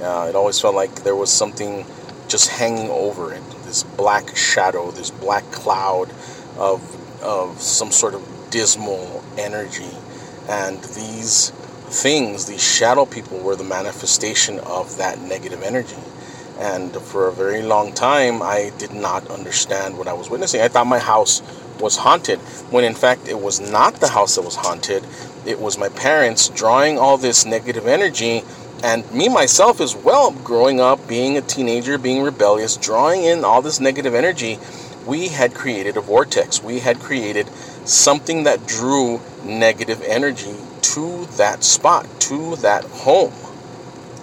Uh, 0.00 0.26
it 0.28 0.36
always 0.36 0.60
felt 0.60 0.74
like 0.74 1.02
there 1.02 1.16
was 1.16 1.32
something 1.32 1.86
just 2.28 2.48
hanging 2.48 2.90
over 2.90 3.32
it 3.32 3.42
this 3.72 3.84
black 3.84 4.36
shadow, 4.36 4.90
this 4.90 5.10
black 5.10 5.44
cloud 5.50 6.10
of, 6.58 7.22
of 7.22 7.58
some 7.58 7.90
sort 7.90 8.12
of 8.12 8.22
dismal 8.50 9.24
energy. 9.38 9.90
And 10.46 10.76
these 10.84 11.50
things, 11.88 12.44
these 12.44 12.62
shadow 12.62 13.06
people, 13.06 13.38
were 13.38 13.56
the 13.56 13.64
manifestation 13.64 14.58
of 14.60 14.98
that 14.98 15.18
negative 15.20 15.62
energy. 15.62 15.96
And 16.62 16.94
for 16.94 17.26
a 17.26 17.32
very 17.32 17.60
long 17.60 17.92
time, 17.92 18.40
I 18.40 18.70
did 18.78 18.92
not 18.92 19.28
understand 19.28 19.98
what 19.98 20.06
I 20.06 20.12
was 20.12 20.30
witnessing. 20.30 20.60
I 20.60 20.68
thought 20.68 20.86
my 20.86 21.00
house 21.00 21.42
was 21.80 21.96
haunted, 21.96 22.38
when 22.70 22.84
in 22.84 22.94
fact 22.94 23.26
it 23.26 23.40
was 23.40 23.58
not 23.58 23.94
the 23.94 24.06
house 24.06 24.36
that 24.36 24.42
was 24.42 24.54
haunted. 24.54 25.04
It 25.44 25.58
was 25.58 25.76
my 25.76 25.88
parents 25.88 26.48
drawing 26.50 27.00
all 27.00 27.18
this 27.18 27.44
negative 27.44 27.88
energy, 27.88 28.44
and 28.84 29.10
me 29.12 29.28
myself 29.28 29.80
as 29.80 29.96
well, 29.96 30.30
growing 30.30 30.78
up, 30.78 31.08
being 31.08 31.36
a 31.36 31.40
teenager, 31.40 31.98
being 31.98 32.22
rebellious, 32.22 32.76
drawing 32.76 33.24
in 33.24 33.44
all 33.44 33.60
this 33.60 33.80
negative 33.80 34.14
energy. 34.14 34.60
We 35.04 35.28
had 35.28 35.54
created 35.54 35.96
a 35.96 36.00
vortex. 36.00 36.62
We 36.62 36.78
had 36.78 37.00
created 37.00 37.48
something 37.84 38.44
that 38.44 38.68
drew 38.68 39.20
negative 39.42 40.00
energy 40.06 40.54
to 40.82 41.26
that 41.38 41.64
spot, 41.64 42.06
to 42.20 42.54
that 42.56 42.84
home. 42.84 43.32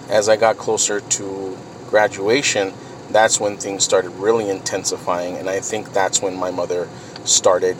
As 0.08 0.26
I 0.30 0.36
got 0.36 0.56
closer 0.56 1.00
to 1.00 1.58
graduation, 1.90 2.72
that's 3.10 3.40
when 3.40 3.56
things 3.56 3.84
started 3.84 4.10
really 4.10 4.48
intensifying, 4.48 5.36
and 5.36 5.50
I 5.50 5.60
think 5.60 5.92
that's 5.92 6.22
when 6.22 6.36
my 6.36 6.50
mother 6.50 6.88
started 7.24 7.76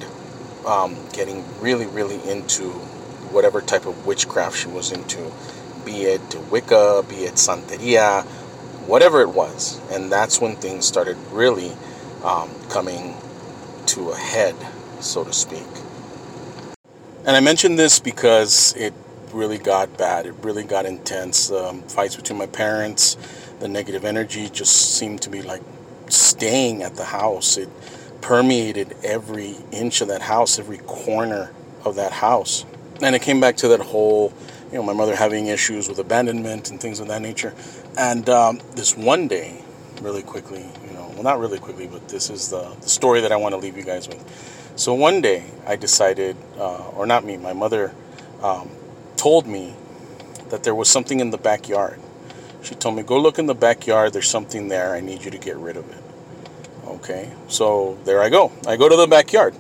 um, 0.67 0.97
getting 1.13 1.45
really, 1.61 1.87
really 1.87 2.21
into 2.29 2.71
whatever 3.31 3.61
type 3.61 3.87
of 3.87 4.07
witchcraft 4.07 4.59
she 4.59 4.69
was 4.69 4.93
into, 4.93 5.31
be 5.85 6.03
it 6.03 6.21
Wicca, 6.51 7.05
be 7.09 7.25
it 7.25 7.35
Santeria, 7.35 8.25
whatever 8.87 9.21
it 9.23 9.29
was. 9.29 9.81
And 9.91 10.11
that's 10.11 10.41
when 10.41 10.57
things 10.57 10.85
started 10.87 11.17
really 11.31 11.73
um, 12.25 12.51
coming 12.69 13.17
to 13.87 14.11
a 14.11 14.17
head, 14.17 14.55
so 15.01 15.25
to 15.25 15.33
speak. 15.33 15.67
And 17.25 17.37
I 17.37 17.41
mention 17.41 17.77
this 17.77 17.99
because 17.99 18.75
it 18.77 18.93
really 19.33 19.59
got 19.59 19.97
bad. 19.97 20.27
It 20.27 20.35
really 20.43 20.65
got 20.65 20.87
intense. 20.87 21.51
Um, 21.51 21.83
fights 21.83 22.17
between 22.17 22.39
my 22.39 22.47
parents, 22.47 23.17
the 23.61 23.69
negative 23.69 24.05
energy 24.05 24.49
just 24.49 24.97
seemed 24.97 25.23
to 25.23 25.31
be 25.31 25.43
like 25.43 25.63
staying 26.09 26.83
at 26.83 26.97
the 26.97 27.05
house. 27.05 27.57
It 27.57 27.69
permeated 28.21 28.97
every 29.03 29.57
inch 29.71 30.01
of 30.01 30.09
that 30.09 30.23
house, 30.23 30.59
every 30.59 30.79
corner 30.79 31.53
of 31.85 31.95
that 31.97 32.13
house. 32.13 32.65
And 33.03 33.15
it 33.15 33.23
came 33.23 33.41
back 33.41 33.57
to 33.59 33.69
that 33.69 33.81
whole, 33.81 34.33
you 34.71 34.75
know, 34.75 34.83
my 34.83 34.93
mother 34.93 35.17
having 35.17 35.47
issues 35.47 35.89
with 35.89 35.99
abandonment 35.99 36.71
and 36.71 36.81
things 36.81 37.01
of 37.01 37.09
that 37.09 37.23
nature. 37.23 37.55
And 37.97 38.29
um, 38.29 38.61
this 38.73 38.97
one 38.97 39.29
day, 39.29 39.63
really 40.03 40.23
quickly, 40.23 40.67
you 40.87 40.93
know, 40.93 41.09
well, 41.15 41.23
not 41.23 41.39
really 41.39 41.59
quickly, 41.59 41.87
but 41.87 42.09
this 42.09 42.29
is 42.29 42.51
the, 42.51 42.75
the 42.81 42.89
story 42.89 43.21
that 43.21 43.33
I 43.33 43.37
want 43.37 43.53
to 43.53 43.59
leave 43.59 43.77
you 43.77 43.85
guys 43.85 44.09
with 44.09 44.25
so 44.81 44.95
one 44.95 45.21
day 45.21 45.45
I 45.67 45.77
decided, 45.77 46.37
uh, 46.57 46.89
or 46.97 47.05
not 47.05 47.23
me, 47.23 47.37
my 47.37 47.53
mother 47.53 47.95
um, 48.43 48.71
told 49.17 49.47
me 49.47 49.75
that 50.49 50.63
there 50.63 50.75
was 50.75 50.89
something 50.89 51.21
in 51.21 51.31
the 51.31 51.37
backyard. 51.37 52.01
She 52.63 52.75
told 52.75 52.97
me, 52.97 53.03
go 53.03 53.19
look 53.19 53.39
in 53.39 53.47
the 53.47 53.55
backyard, 53.55 54.13
there's 54.13 54.29
something 54.29 54.69
there, 54.69 54.95
I 54.95 55.01
need 55.01 55.25
you 55.25 55.31
to 55.31 55.39
get 55.39 55.57
rid 55.57 55.77
of 55.77 55.91
it. 55.91 56.03
Okay, 56.87 57.31
so 57.49 57.99
there 58.05 58.21
I 58.21 58.29
go. 58.29 58.53
I 58.67 58.77
go 58.77 58.89
to 58.89 58.97
the 58.97 59.07
backyard. 59.07 59.55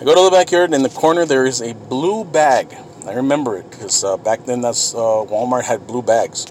I 0.00 0.04
go 0.04 0.14
to 0.14 0.30
the 0.30 0.36
backyard, 0.36 0.74
in 0.74 0.82
the 0.82 0.88
corner 0.88 1.24
there 1.24 1.46
is 1.46 1.62
a 1.62 1.74
blue 1.74 2.24
bag. 2.24 2.74
I 3.06 3.14
remember 3.14 3.56
it 3.56 3.70
because 3.70 4.04
uh, 4.04 4.16
back 4.16 4.44
then 4.44 4.60
that's 4.60 4.94
uh, 4.94 4.98
Walmart 4.98 5.64
had 5.64 5.86
blue 5.86 6.02
bags. 6.02 6.46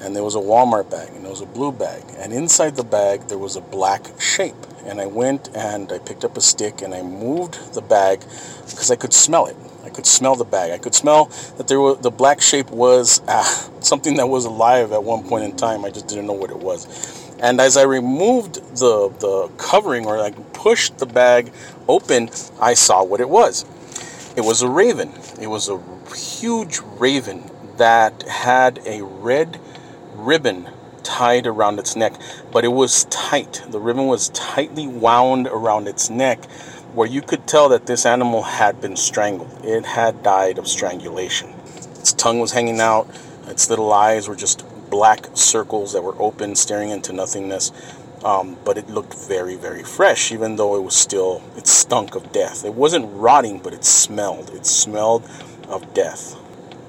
And 0.00 0.16
there 0.16 0.24
was 0.24 0.34
a 0.34 0.40
Walmart 0.40 0.90
bag, 0.90 1.10
and 1.10 1.22
there 1.22 1.30
was 1.30 1.42
a 1.42 1.46
blue 1.46 1.70
bag. 1.70 2.02
And 2.18 2.32
inside 2.32 2.74
the 2.74 2.82
bag, 2.82 3.28
there 3.28 3.38
was 3.38 3.54
a 3.54 3.60
black 3.60 4.20
shape 4.20 4.56
and 4.84 5.00
I 5.00 5.06
went 5.06 5.48
and 5.54 5.90
I 5.92 5.98
picked 5.98 6.24
up 6.24 6.36
a 6.36 6.40
stick 6.40 6.82
and 6.82 6.94
I 6.94 7.02
moved 7.02 7.74
the 7.74 7.82
bag 7.82 8.20
because 8.68 8.90
I 8.90 8.96
could 8.96 9.12
smell 9.12 9.46
it. 9.46 9.56
Could 9.94 10.06
smell 10.06 10.36
the 10.36 10.44
bag. 10.44 10.72
I 10.72 10.78
could 10.78 10.94
smell 10.94 11.26
that 11.56 11.68
there 11.68 11.80
was 11.80 11.98
the 11.98 12.10
black 12.10 12.40
shape 12.40 12.70
was 12.70 13.20
uh, 13.28 13.44
something 13.80 14.16
that 14.16 14.26
was 14.26 14.44
alive 14.44 14.92
at 14.92 15.04
one 15.04 15.22
point 15.24 15.44
in 15.44 15.56
time. 15.56 15.84
I 15.84 15.90
just 15.90 16.08
didn't 16.08 16.26
know 16.26 16.32
what 16.32 16.50
it 16.50 16.58
was. 16.58 16.86
And 17.40 17.60
as 17.60 17.76
I 17.76 17.82
removed 17.82 18.54
the 18.76 19.08
the 19.18 19.50
covering 19.56 20.06
or 20.06 20.18
like 20.18 20.52
pushed 20.52 20.98
the 20.98 21.06
bag 21.06 21.52
open, 21.88 22.30
I 22.60 22.74
saw 22.74 23.04
what 23.04 23.20
it 23.20 23.28
was. 23.28 23.64
It 24.36 24.42
was 24.42 24.62
a 24.62 24.68
raven. 24.68 25.12
It 25.40 25.48
was 25.48 25.68
a 25.68 25.78
huge 26.14 26.78
raven 26.98 27.50
that 27.76 28.22
had 28.22 28.80
a 28.86 29.02
red 29.02 29.60
ribbon 30.14 30.68
tied 31.02 31.46
around 31.46 31.78
its 31.78 31.96
neck, 31.96 32.14
but 32.50 32.64
it 32.64 32.72
was 32.72 33.04
tight. 33.04 33.62
The 33.68 33.80
ribbon 33.80 34.06
was 34.06 34.28
tightly 34.30 34.86
wound 34.86 35.48
around 35.48 35.88
its 35.88 36.08
neck, 36.08 36.44
where 36.94 37.08
you 37.08 37.22
could 37.22 37.46
tell 37.46 37.68
that 37.70 37.86
this 37.86 38.04
animal 38.04 38.42
had 38.42 38.80
been 38.80 38.96
strangled. 38.96 39.60
It 39.64 39.84
had 39.84 40.22
died 40.22 40.58
of 40.58 40.68
strangulation. 40.68 41.50
Its 41.98 42.12
tongue 42.12 42.38
was 42.38 42.52
hanging 42.52 42.80
out, 42.80 43.08
its 43.46 43.70
little 43.70 43.92
eyes 43.92 44.28
were 44.28 44.36
just 44.36 44.64
black 44.90 45.26
circles 45.34 45.92
that 45.94 46.02
were 46.02 46.14
open, 46.20 46.54
staring 46.54 46.90
into 46.90 47.12
nothingness. 47.12 47.72
Um, 48.24 48.56
but 48.64 48.78
it 48.78 48.88
looked 48.88 49.14
very, 49.14 49.56
very 49.56 49.82
fresh, 49.82 50.30
even 50.30 50.54
though 50.56 50.76
it 50.76 50.82
was 50.82 50.94
still, 50.94 51.42
it 51.56 51.66
stunk 51.66 52.14
of 52.14 52.30
death. 52.30 52.64
It 52.64 52.74
wasn't 52.74 53.06
rotting, 53.12 53.58
but 53.58 53.74
it 53.74 53.84
smelled. 53.84 54.50
It 54.50 54.64
smelled 54.64 55.28
of 55.68 55.92
death. 55.92 56.36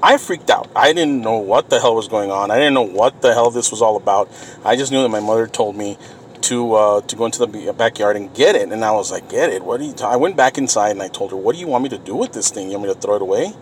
I 0.04 0.18
freaked 0.18 0.50
out. 0.50 0.70
I 0.76 0.94
didn't 0.94 1.22
know 1.22 1.38
what 1.38 1.70
the 1.70 1.80
hell 1.80 1.96
was 1.96 2.08
going 2.08 2.30
on. 2.30 2.52
I 2.52 2.58
didn't 2.58 2.74
know 2.74 2.82
what 2.82 3.22
the 3.22 3.34
hell 3.34 3.50
this 3.50 3.72
was 3.72 3.82
all 3.82 3.96
about. 3.96 4.30
I 4.64 4.76
just 4.76 4.92
knew 4.92 5.02
that 5.02 5.10
my 5.10 5.22
mother 5.22 5.48
told 5.48 5.76
me 5.76 5.98
to 6.44 6.74
uh, 6.76 7.02
to 7.02 7.16
go 7.16 7.26
into 7.26 7.46
the 7.46 7.74
backyard 7.74 8.16
and 8.16 8.34
get 8.34 8.56
it, 8.56 8.72
and 8.72 8.84
I 8.86 8.92
was 8.92 9.12
like, 9.12 9.30
"Get 9.30 9.50
it? 9.50 9.64
What 9.64 9.80
do 9.80 9.86
you?" 9.86 9.94
T-? 9.94 10.04
I 10.04 10.16
went 10.16 10.36
back 10.36 10.58
inside 10.58 10.92
and 10.92 11.02
I 11.02 11.08
told 11.08 11.32
her, 11.32 11.38
"What 11.38 11.56
do 11.56 11.60
you 11.60 11.68
want 11.68 11.84
me 11.84 11.90
to 11.90 11.98
do 11.98 12.16
with 12.16 12.34
this 12.34 12.50
thing? 12.50 12.70
You 12.70 12.78
want 12.78 12.90
me 12.90 12.94
to 12.94 13.00
throw 13.00 13.16
it 13.16 13.22
away?" 13.22 13.54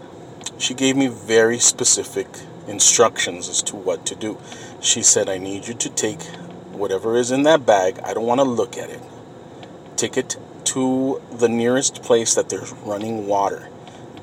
She 0.57 0.73
gave 0.73 0.95
me 0.95 1.07
very 1.07 1.59
specific 1.59 2.27
instructions 2.67 3.49
as 3.49 3.61
to 3.63 3.75
what 3.75 4.05
to 4.07 4.15
do. 4.15 4.37
She 4.81 5.01
said, 5.01 5.29
"I 5.29 5.37
need 5.37 5.67
you 5.67 5.73
to 5.73 5.89
take 5.89 6.21
whatever 6.71 7.15
is 7.15 7.31
in 7.31 7.43
that 7.43 7.65
bag. 7.65 7.99
I 8.03 8.13
don't 8.13 8.25
want 8.25 8.39
to 8.39 8.45
look 8.45 8.77
at 8.77 8.89
it. 8.89 9.01
Take 9.95 10.17
it 10.17 10.37
to 10.65 11.21
the 11.31 11.49
nearest 11.49 12.01
place 12.01 12.35
that 12.35 12.49
there's 12.49 12.71
running 12.73 13.27
water." 13.27 13.69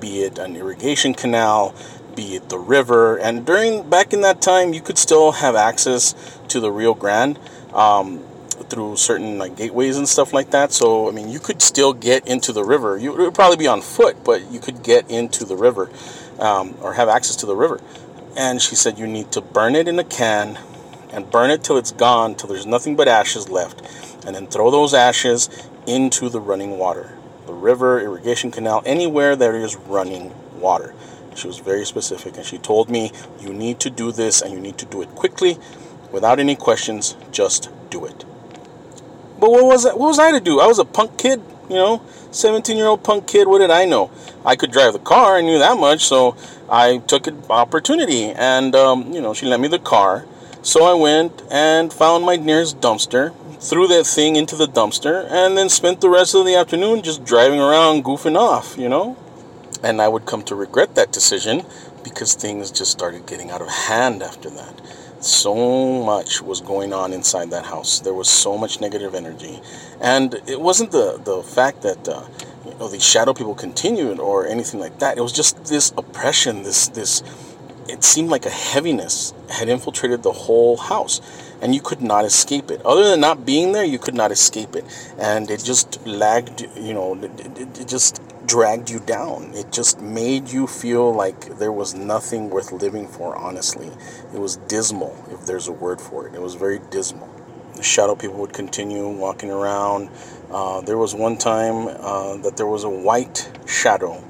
be 0.00 0.22
it 0.22 0.38
an 0.38 0.56
irrigation 0.56 1.14
canal, 1.14 1.74
be 2.14 2.36
it 2.36 2.48
the 2.48 2.58
river. 2.58 3.16
And 3.16 3.44
during 3.44 3.88
back 3.88 4.12
in 4.12 4.20
that 4.22 4.40
time, 4.40 4.72
you 4.72 4.80
could 4.80 4.98
still 4.98 5.32
have 5.32 5.54
access 5.56 6.14
to 6.48 6.60
the 6.60 6.70
Rio 6.70 6.94
Grande 6.94 7.38
um, 7.72 8.22
through 8.68 8.96
certain 8.96 9.38
like 9.38 9.56
gateways 9.56 9.96
and 9.96 10.08
stuff 10.08 10.32
like 10.32 10.50
that. 10.50 10.72
So 10.72 11.08
I 11.08 11.12
mean, 11.12 11.28
you 11.28 11.40
could 11.40 11.62
still 11.62 11.92
get 11.92 12.26
into 12.26 12.52
the 12.52 12.64
river. 12.64 12.98
You 12.98 13.12
would 13.14 13.34
probably 13.34 13.56
be 13.56 13.66
on 13.66 13.80
foot, 13.80 14.24
but 14.24 14.50
you 14.50 14.60
could 14.60 14.82
get 14.82 15.10
into 15.10 15.44
the 15.44 15.56
river 15.56 15.90
um, 16.38 16.76
or 16.80 16.94
have 16.94 17.08
access 17.08 17.36
to 17.36 17.46
the 17.46 17.56
river. 17.56 17.80
And 18.36 18.62
she 18.62 18.76
said 18.76 18.98
you 18.98 19.06
need 19.06 19.32
to 19.32 19.40
burn 19.40 19.74
it 19.74 19.88
in 19.88 19.98
a 19.98 20.04
can 20.04 20.58
and 21.10 21.30
burn 21.30 21.50
it 21.50 21.64
till 21.64 21.76
it's 21.76 21.92
gone, 21.92 22.34
till 22.34 22.48
there's 22.48 22.66
nothing 22.66 22.94
but 22.94 23.08
ashes 23.08 23.48
left, 23.48 23.82
and 24.26 24.34
then 24.34 24.46
throw 24.46 24.70
those 24.70 24.94
ashes 24.94 25.48
into 25.86 26.28
the 26.28 26.40
running 26.40 26.78
water, 26.78 27.16
the 27.46 27.52
river, 27.52 28.00
irrigation 28.00 28.50
canal, 28.50 28.82
anywhere 28.84 29.34
there 29.34 29.56
is 29.56 29.74
running 29.76 30.32
water. 30.60 30.94
She 31.34 31.46
was 31.46 31.58
very 31.58 31.86
specific 31.86 32.36
and 32.36 32.44
she 32.44 32.58
told 32.58 32.90
me, 32.90 33.12
You 33.40 33.52
need 33.52 33.80
to 33.80 33.90
do 33.90 34.12
this 34.12 34.42
and 34.42 34.52
you 34.52 34.60
need 34.60 34.76
to 34.78 34.86
do 34.86 35.02
it 35.02 35.08
quickly 35.14 35.56
without 36.10 36.40
any 36.40 36.56
questions. 36.56 37.16
Just 37.30 37.70
do 37.90 38.04
it. 38.04 38.24
But 39.38 39.50
what 39.50 39.64
was 39.64 39.84
that? 39.84 39.98
What 39.98 40.08
was 40.08 40.18
I 40.18 40.32
to 40.32 40.40
do? 40.40 40.60
I 40.60 40.66
was 40.66 40.78
a 40.78 40.84
punk 40.84 41.16
kid, 41.16 41.40
you 41.68 41.76
know, 41.76 42.02
17 42.30 42.76
year 42.76 42.86
old 42.86 43.04
punk 43.04 43.26
kid. 43.26 43.46
What 43.46 43.58
did 43.58 43.70
I 43.70 43.84
know? 43.84 44.10
I 44.44 44.56
could 44.56 44.72
drive 44.72 44.92
the 44.92 44.98
car. 44.98 45.36
I 45.36 45.42
knew 45.42 45.58
that 45.58 45.78
much. 45.78 46.04
So 46.04 46.36
I 46.68 46.98
took 46.98 47.26
an 47.26 47.42
opportunity 47.48 48.24
and, 48.24 48.74
um, 48.74 49.12
you 49.12 49.20
know, 49.20 49.34
she 49.34 49.46
lent 49.46 49.62
me 49.62 49.68
the 49.68 49.78
car. 49.78 50.26
So 50.62 50.84
I 50.84 50.94
went 50.94 51.42
and 51.50 51.92
found 51.92 52.24
my 52.24 52.36
nearest 52.36 52.80
dumpster, 52.80 53.32
threw 53.60 53.86
that 53.86 54.06
thing 54.06 54.36
into 54.36 54.56
the 54.56 54.66
dumpster, 54.66 55.26
and 55.30 55.56
then 55.56 55.68
spent 55.68 56.00
the 56.00 56.10
rest 56.10 56.34
of 56.34 56.44
the 56.44 56.56
afternoon 56.56 57.02
just 57.02 57.24
driving 57.24 57.60
around 57.60 58.04
goofing 58.04 58.36
off, 58.36 58.76
you 58.76 58.88
know? 58.88 59.16
And 59.82 60.02
I 60.02 60.08
would 60.08 60.26
come 60.26 60.42
to 60.44 60.56
regret 60.56 60.96
that 60.96 61.12
decision 61.12 61.64
because 62.02 62.34
things 62.34 62.72
just 62.72 62.90
started 62.90 63.26
getting 63.26 63.50
out 63.50 63.62
of 63.62 63.68
hand 63.68 64.22
after 64.22 64.50
that. 64.50 64.80
So 65.20 66.02
much 66.04 66.42
was 66.42 66.60
going 66.60 66.92
on 66.92 67.12
inside 67.12 67.50
that 67.50 67.66
house. 67.66 68.00
There 68.00 68.14
was 68.14 68.28
so 68.28 68.56
much 68.56 68.80
negative 68.80 69.14
energy. 69.14 69.60
And 70.00 70.34
it 70.46 70.60
wasn't 70.60 70.92
the, 70.92 71.20
the 71.24 71.42
fact 71.42 71.82
that 71.82 72.08
uh, 72.08 72.24
you 72.64 72.74
know, 72.78 72.88
these 72.88 73.04
shadow 73.04 73.34
people 73.34 73.54
continued 73.54 74.20
or 74.20 74.46
anything 74.46 74.78
like 74.78 74.98
that. 75.00 75.18
It 75.18 75.22
was 75.22 75.32
just 75.32 75.64
this 75.64 75.92
oppression, 75.96 76.62
this, 76.62 76.88
this, 76.88 77.22
it 77.88 78.04
seemed 78.04 78.30
like 78.30 78.46
a 78.46 78.50
heaviness 78.50 79.34
had 79.50 79.68
infiltrated 79.68 80.22
the 80.22 80.32
whole 80.32 80.76
house 80.76 81.20
and 81.60 81.74
you 81.74 81.80
could 81.80 82.00
not 82.00 82.24
escape 82.24 82.70
it. 82.70 82.80
Other 82.84 83.10
than 83.10 83.20
not 83.20 83.44
being 83.44 83.72
there, 83.72 83.84
you 83.84 83.98
could 83.98 84.14
not 84.14 84.30
escape 84.30 84.76
it. 84.76 84.84
And 85.18 85.50
it 85.50 85.64
just 85.64 86.06
lagged, 86.06 86.68
you 86.76 86.94
know, 86.94 87.14
it, 87.16 87.80
it 87.80 87.88
just 87.88 88.22
dragged 88.48 88.90
you 88.90 89.00
down. 89.00 89.52
It 89.54 89.72
just 89.72 90.00
made 90.02 90.50
you 90.50 90.66
feel 90.68 91.14
like 91.14 91.58
there 91.58 91.72
was 91.72 91.94
nothing 91.94 92.50
worth 92.50 92.72
living 92.72 93.08
for, 93.08 93.36
honestly. 93.36 93.90
It 94.34 94.40
was 94.40 94.56
dismal, 94.68 95.16
if 95.32 95.46
there's 95.46 95.68
a 95.68 95.72
word 95.72 96.00
for 96.02 96.28
it. 96.28 96.34
It 96.36 96.42
was 96.42 96.56
very 96.56 96.80
dismal. 96.90 97.30
The 97.76 97.84
shadow 97.84 98.16
people 98.16 98.38
would 98.40 98.54
continue 98.54 99.08
walking 99.08 99.52
around. 99.52 100.10
Uh, 100.50 100.82
there 100.82 100.98
was 100.98 101.14
one 101.14 101.38
time 101.38 101.88
uh, 102.00 102.38
that 102.38 102.58
there 102.58 102.68
was 102.68 102.84
a 102.84 102.90
white 102.90 103.50
shadow 103.68 104.24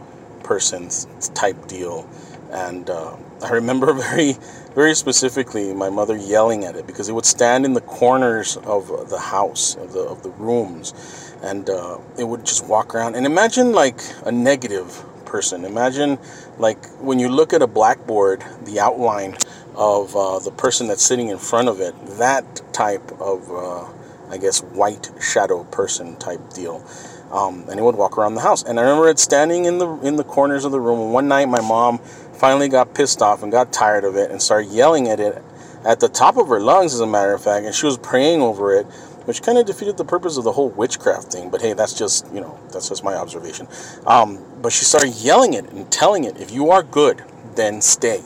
person 0.44 0.90
type 1.34 1.68
deal 1.68 2.08
And 2.52 2.90
uh, 2.90 3.16
I 3.42 3.52
remember 3.52 3.92
very, 3.94 4.36
very 4.74 4.94
specifically 4.96 5.74
my 5.74 5.90
mother 5.90 6.16
yelling 6.16 6.64
at 6.64 6.76
it 6.76 6.86
because 6.86 7.08
it 7.10 7.14
would 7.14 7.26
stand 7.26 7.66
in 7.66 7.74
the 7.74 7.82
corners 7.82 8.58
of 8.58 9.10
the 9.10 9.20
house, 9.20 9.76
of 9.76 9.94
the, 9.94 10.00
of 10.00 10.24
the 10.24 10.30
rooms, 10.30 11.27
and 11.42 11.68
uh, 11.70 11.98
it 12.18 12.24
would 12.24 12.44
just 12.44 12.66
walk 12.68 12.94
around. 12.94 13.14
And 13.14 13.26
imagine 13.26 13.72
like 13.72 14.00
a 14.24 14.32
negative 14.32 15.04
person. 15.24 15.64
Imagine 15.64 16.18
like 16.58 16.84
when 17.00 17.18
you 17.18 17.28
look 17.28 17.52
at 17.52 17.62
a 17.62 17.66
blackboard, 17.66 18.44
the 18.64 18.80
outline 18.80 19.36
of 19.74 20.16
uh, 20.16 20.38
the 20.40 20.50
person 20.50 20.88
that's 20.88 21.04
sitting 21.04 21.28
in 21.28 21.38
front 21.38 21.68
of 21.68 21.80
it, 21.80 21.94
that 22.18 22.62
type 22.72 23.12
of, 23.20 23.50
uh, 23.50 23.86
I 24.28 24.38
guess, 24.38 24.60
white 24.60 25.10
shadow 25.20 25.64
person 25.64 26.16
type 26.16 26.40
deal. 26.52 26.84
Um, 27.30 27.66
and 27.68 27.78
it 27.78 27.82
would 27.82 27.94
walk 27.94 28.16
around 28.16 28.34
the 28.34 28.40
house. 28.40 28.62
And 28.64 28.80
I 28.80 28.82
remember 28.82 29.08
it 29.08 29.18
standing 29.18 29.66
in 29.66 29.78
the 29.78 29.88
in 30.00 30.16
the 30.16 30.24
corners 30.24 30.64
of 30.64 30.72
the 30.72 30.80
room. 30.80 31.12
One 31.12 31.28
night, 31.28 31.46
my 31.46 31.60
mom 31.60 31.98
finally 31.98 32.68
got 32.68 32.94
pissed 32.94 33.20
off 33.20 33.42
and 33.42 33.52
got 33.52 33.72
tired 33.72 34.04
of 34.04 34.16
it 34.16 34.30
and 34.30 34.40
started 34.40 34.70
yelling 34.70 35.08
at 35.08 35.20
it 35.20 35.42
at 35.84 36.00
the 36.00 36.08
top 36.08 36.36
of 36.36 36.48
her 36.48 36.58
lungs, 36.58 36.94
as 36.94 37.00
a 37.00 37.06
matter 37.06 37.34
of 37.34 37.42
fact. 37.42 37.66
And 37.66 37.74
she 37.74 37.86
was 37.86 37.98
praying 37.98 38.40
over 38.40 38.74
it, 38.74 38.86
which 39.28 39.42
kind 39.42 39.58
of 39.58 39.66
defeated 39.66 39.98
the 39.98 40.04
purpose 40.06 40.38
of 40.38 40.44
the 40.44 40.52
whole 40.52 40.70
witchcraft 40.70 41.30
thing. 41.30 41.50
But 41.50 41.60
hey, 41.60 41.74
that's 41.74 41.92
just 41.92 42.26
you 42.32 42.40
know 42.40 42.58
that's 42.72 42.88
just 42.88 43.04
my 43.04 43.14
observation. 43.14 43.68
Um, 44.06 44.42
but 44.62 44.72
she 44.72 44.86
started 44.86 45.14
yelling 45.16 45.52
it 45.52 45.68
and 45.70 45.92
telling 45.92 46.24
it, 46.24 46.40
"If 46.40 46.50
you 46.50 46.70
are 46.70 46.82
good, 46.82 47.22
then 47.54 47.82
stay. 47.82 48.22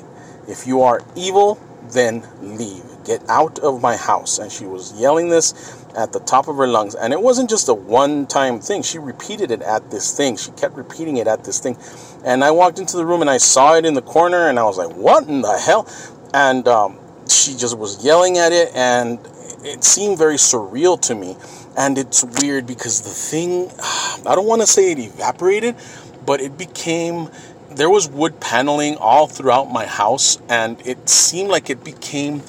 If 0.47 0.65
you 0.65 0.83
are 0.83 1.03
evil, 1.17 1.59
then 1.91 2.23
leave. 2.41 2.85
Get 3.05 3.29
out 3.29 3.59
of 3.59 3.83
my 3.83 3.97
house." 3.97 4.39
And 4.39 4.53
she 4.53 4.65
was 4.65 4.93
yelling 4.93 5.29
this 5.29 5.77
at 5.97 6.13
the 6.13 6.21
top 6.21 6.47
of 6.47 6.57
her 6.57 6.69
lungs. 6.69 6.95
And 6.95 7.13
it 7.13 7.21
wasn't 7.21 7.51
just 7.51 7.69
a 7.69 7.75
one 7.75 8.29
time 8.29 8.61
thing. 8.61 8.83
She 8.83 9.01
repeated 9.01 9.51
it 9.51 9.61
at 9.63 9.91
this 9.91 10.17
thing. 10.17 10.37
She 10.37 10.53
kept 10.53 10.77
repeating 10.77 11.17
it 11.17 11.27
at 11.27 11.43
this 11.43 11.59
thing. 11.59 11.77
And 12.25 12.45
I 12.45 12.53
walked 12.53 12.79
into 12.79 12.97
the 12.97 13.05
room 13.05 13.23
and 13.23 13.29
I 13.29 13.39
saw 13.39 13.75
it 13.75 13.85
in 13.85 13.95
the 13.95 14.03
corner 14.03 14.49
and 14.49 14.57
I 14.57 14.63
was 14.63 14.79
like, 14.79 14.95
what 14.95 15.27
in 15.27 15.43
the 15.43 15.59
hell? 15.59 15.89
And 16.33 16.69
um, 16.69 17.01
she 17.29 17.57
just 17.57 17.77
was 17.77 18.05
yelling 18.05 18.39
at 18.39 18.53
it 18.53 18.71
and 18.75 19.19
it 19.65 19.85
seemed 19.85 20.19
very 20.19 20.37
surreal 20.37 21.01
to 21.03 21.15
me. 21.15 21.37
And 21.77 21.97
it's 21.97 22.25
weird 22.41 22.67
because 22.67 23.03
the 23.03 23.11
thing, 23.11 23.71
I 24.27 24.35
don't 24.35 24.47
want 24.47 24.61
to 24.63 24.67
say 24.67 24.93
it 24.93 24.99
evaporated, 24.99 25.77
but 26.25 26.41
it 26.41 26.57
became 26.59 27.31
there 27.71 27.89
was 27.89 28.09
wood 28.09 28.39
paneling 28.39 28.97
all 28.97 29.27
throughout 29.27 29.73
my 29.73 29.87
house 29.87 30.37
and 30.51 30.79
it 30.87 31.09
seemed 31.09 31.49
like 31.49 31.71
it 31.71 31.83
became 31.83 32.43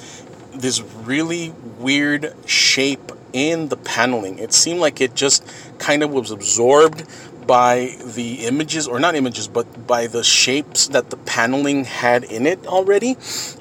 this 0.53 0.81
really 0.81 1.53
weird 1.79 2.33
shape 2.45 3.11
in 3.31 3.69
the 3.69 3.77
paneling. 3.77 4.37
It 4.37 4.53
seemed 4.53 4.79
like 4.79 5.01
it 5.01 5.15
just 5.15 5.45
kind 5.79 6.03
of 6.03 6.11
was 6.11 6.31
absorbed 6.31 7.03
by 7.47 7.95
the 8.05 8.45
images, 8.45 8.87
or 8.87 8.99
not 8.99 9.15
images, 9.15 9.47
but 9.47 9.87
by 9.87 10.07
the 10.07 10.23
shapes 10.23 10.87
that 10.89 11.09
the 11.09 11.17
paneling 11.17 11.83
had 11.83 12.23
in 12.23 12.45
it 12.45 12.65
already. 12.67 13.17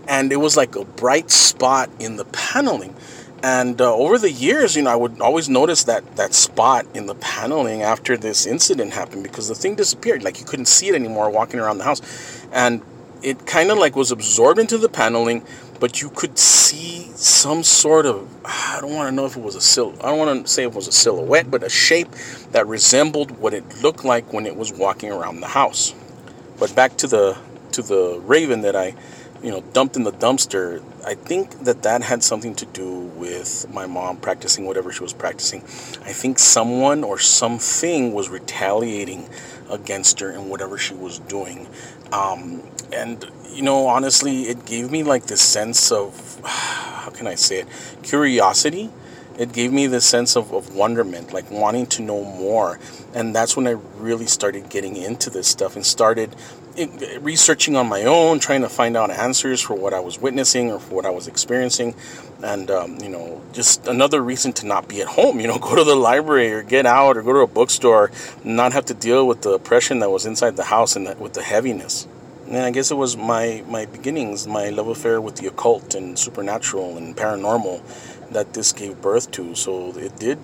And 0.07 0.33
it 0.33 0.37
was 0.37 0.57
like 0.57 0.77
a 0.77 0.85
bright 0.85 1.31
spot 1.31 1.91
in 1.99 2.17
the 2.17 2.25
paneling. 2.27 2.95
And 3.43 3.81
uh, 3.81 3.95
over 3.95 4.19
the 4.19 4.31
years, 4.31 4.77
you 4.77 4.83
know, 4.83 4.91
I 4.91 4.97
would 4.97 5.21
always 5.21 5.49
notice 5.49 5.85
that 5.85 6.17
that 6.17 6.33
spot 6.33 6.87
in 6.95 7.07
the 7.07 7.17
paneling 7.17 7.83
after 7.83 8.17
this 8.17 8.47
incident 8.47 8.93
happened 8.93 9.25
because 9.25 9.49
the 9.49 9.55
thing 9.55 9.75
disappeared. 9.75 10.23
Like 10.23 10.39
you 10.39 10.47
couldn't 10.47 10.67
see 10.67 10.89
it 10.89 10.95
anymore 10.95 11.29
walking 11.31 11.59
around 11.59 11.79
the 11.79 11.85
house. 11.85 12.01
And 12.53 12.83
it 13.23 13.47
kind 13.47 13.71
of 13.71 13.79
like 13.79 13.97
was 13.97 14.11
absorbed 14.11 14.59
into 14.59 14.79
the 14.79 14.89
paneling 14.89 15.45
but 15.83 16.01
you 16.01 16.11
could 16.11 16.39
see 16.39 17.11
some 17.17 17.65
sort 17.65 18.07
of 18.07 18.29
I 18.45 18.79
don't 18.81 18.95
want 18.95 19.09
to 19.09 19.13
know 19.13 19.27
if 19.27 19.37
it 19.37 19.43
was 19.43 19.57
a 19.57 19.61
sil 19.61 19.99
I 19.99 20.11
don't 20.11 20.19
want 20.19 20.47
to 20.47 20.53
say 20.53 20.63
it 20.63 20.73
was 20.73 20.87
a 20.87 20.93
silhouette, 20.93 21.51
but 21.51 21.65
a 21.65 21.69
shape 21.69 22.09
that 22.53 22.69
resembled 22.69 23.33
what 23.33 23.53
it 23.53 23.83
looked 23.83 24.05
like 24.05 24.33
when 24.33 24.47
it 24.47 24.55
was 24.55 24.73
walking 24.73 25.11
around 25.11 25.41
the 25.41 25.49
house. 25.49 25.93
But 26.61 26.73
back 26.77 26.97
to 26.99 27.09
the 27.09 27.37
to 27.73 27.83
the 27.83 28.21
raven 28.25 28.61
that 28.61 28.77
I, 28.77 28.95
you 29.43 29.51
know, 29.51 29.61
dumped 29.73 29.97
in 29.97 30.05
the 30.05 30.13
dumpster. 30.13 30.83
I 31.05 31.15
think 31.15 31.65
that 31.65 31.83
that 31.83 32.03
had 32.03 32.23
something 32.23 32.55
to 32.57 32.67
do 32.67 32.91
with 32.91 33.67
my 33.73 33.87
mom 33.87 34.19
practicing 34.19 34.67
whatever 34.67 34.93
she 34.93 35.03
was 35.03 35.13
practicing. 35.13 35.63
I 36.05 36.13
think 36.13 36.39
someone 36.39 37.03
or 37.05 37.19
something 37.19 38.13
was 38.13 38.29
retaliating 38.29 39.29
against 39.71 40.21
her 40.21 40.31
in 40.31 40.49
whatever 40.49 40.79
she 40.79 40.95
was 40.95 41.19
doing. 41.19 41.67
Um, 42.13 42.63
and 42.93 43.25
you 43.53 43.63
know 43.63 43.87
honestly 43.87 44.43
it 44.43 44.65
gave 44.65 44.91
me 44.91 45.03
like 45.03 45.27
this 45.27 45.43
sense 45.43 45.91
of 45.93 46.41
how 46.45 47.11
can 47.11 47.27
i 47.27 47.35
say 47.35 47.61
it 47.61 47.69
curiosity 48.03 48.91
it 49.43 49.53
gave 49.53 49.73
me 49.73 49.89
this 49.89 50.05
sense 50.05 50.37
of, 50.37 50.53
of 50.53 50.73
wonderment 50.73 51.33
like 51.33 51.51
wanting 51.51 51.85
to 51.87 52.01
know 52.01 52.23
more. 52.23 52.79
And 53.13 53.35
that's 53.35 53.57
when 53.57 53.67
i 53.67 53.73
really 53.97 54.27
started 54.27 54.69
getting 54.69 54.97
into 54.97 55.31
this 55.31 55.49
stuff 55.49 55.75
and 55.75 55.85
started 55.85 56.37
researching 57.21 57.77
on 57.77 57.87
my 57.89 58.05
own 58.05 58.39
trying 58.39 58.63
to 58.63 58.69
find 58.69 58.97
out 58.97 59.11
answers 59.11 59.61
for 59.61 59.75
what 59.75 59.93
i 59.93 60.01
was 60.01 60.19
witnessing 60.19 60.71
or 60.71 60.79
for 60.79 60.95
what 60.95 61.05
i 61.05 61.11
was 61.11 61.27
experiencing. 61.27 61.95
And 62.43 62.71
um, 62.71 62.99
you 62.99 63.09
know 63.09 63.43
just 63.53 63.89
another 63.89 64.23
reason 64.23 64.53
to 64.55 64.67
not 64.67 64.89
be 64.89 65.03
at 65.03 65.09
home 65.09 65.41
you 65.41 65.49
know 65.49 65.59
go 65.69 65.75
to 65.75 65.85
the 65.85 65.97
library 65.97 66.53
or 66.53 66.63
get 66.63 66.87
out 66.87 67.17
or 67.17 67.23
go 67.23 67.33
to 67.33 67.41
a 67.41 67.47
bookstore 67.49 68.13
not 68.45 68.73
have 68.73 68.85
to 68.87 68.95
deal 68.95 69.27
with 69.27 69.43
the 69.43 69.51
oppression 69.51 69.99
that 69.99 70.11
was 70.11 70.25
inside 70.25 70.57
the 70.57 70.65
house 70.65 70.95
and 70.95 71.19
with 71.19 71.35
the 71.35 71.43
heaviness. 71.43 72.07
And 72.47 72.59
I 72.59 72.71
guess 72.71 72.91
it 72.91 72.97
was 72.97 73.17
my, 73.17 73.65
my 73.67 73.87
beginnings, 73.87 74.47
my 74.47 74.69
love 74.69 74.89
affair 74.89 75.23
with 75.23 75.37
the 75.37 75.47
occult 75.47 75.95
and 75.95 76.19
supernatural 76.19 76.99
and 76.99 77.17
paranormal 77.17 77.81
that 78.33 78.55
this 78.55 78.73
gave 78.73 79.01
birth 79.01 79.31
to. 79.33 79.55
So 79.55 79.97
it 79.97 80.17
did 80.17 80.39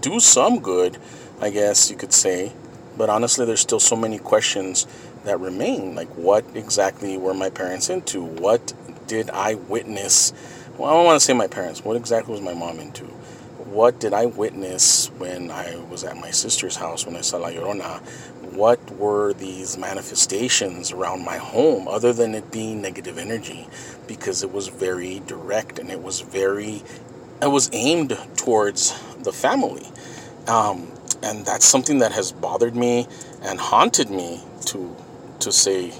do 0.00 0.20
some 0.20 0.60
good, 0.60 0.98
I 1.40 1.50
guess 1.50 1.90
you 1.90 1.96
could 1.96 2.12
say. 2.12 2.52
But 2.96 3.08
honestly, 3.08 3.46
there's 3.46 3.60
still 3.60 3.80
so 3.80 3.96
many 3.96 4.18
questions 4.18 4.86
that 5.24 5.40
remain. 5.40 5.94
Like, 5.94 6.08
what 6.16 6.44
exactly 6.54 7.16
were 7.16 7.34
my 7.34 7.50
parents 7.50 7.88
into? 7.88 8.22
What 8.22 8.72
did 9.06 9.30
I 9.30 9.54
witness? 9.54 10.32
Well, 10.76 10.90
I 10.90 10.94
don't 10.94 11.04
want 11.04 11.20
to 11.20 11.24
say 11.24 11.32
my 11.32 11.46
parents. 11.46 11.84
What 11.84 11.96
exactly 11.96 12.32
was 12.32 12.40
my 12.40 12.54
mom 12.54 12.78
into? 12.78 13.04
What 13.70 14.00
did 14.00 14.12
I 14.12 14.26
witness 14.26 15.08
when 15.18 15.50
I 15.50 15.76
was 15.90 16.02
at 16.02 16.16
my 16.16 16.30
sister's 16.30 16.76
house 16.76 17.06
when 17.06 17.14
I 17.14 17.20
saw 17.20 17.38
La 17.38 17.50
Llorona? 17.50 18.02
what 18.52 18.90
were 18.96 19.32
these 19.34 19.78
manifestations 19.78 20.90
around 20.90 21.24
my 21.24 21.36
home 21.36 21.86
other 21.86 22.12
than 22.12 22.34
it 22.34 22.50
being 22.50 22.82
negative 22.82 23.16
energy 23.16 23.68
because 24.08 24.42
it 24.42 24.52
was 24.52 24.68
very 24.68 25.20
direct 25.26 25.78
and 25.78 25.88
it 25.88 26.02
was 26.02 26.20
very 26.20 26.82
it 27.42 27.48
was 27.48 27.70
aimed 27.72 28.16
towards 28.36 28.98
the 29.18 29.32
family 29.32 29.86
um, 30.48 30.90
and 31.22 31.44
that's 31.44 31.66
something 31.66 31.98
that 31.98 32.12
has 32.12 32.32
bothered 32.32 32.74
me 32.74 33.06
and 33.42 33.60
haunted 33.60 34.10
me 34.10 34.40
to 34.66 34.94
to 35.38 35.50
say 35.50 35.92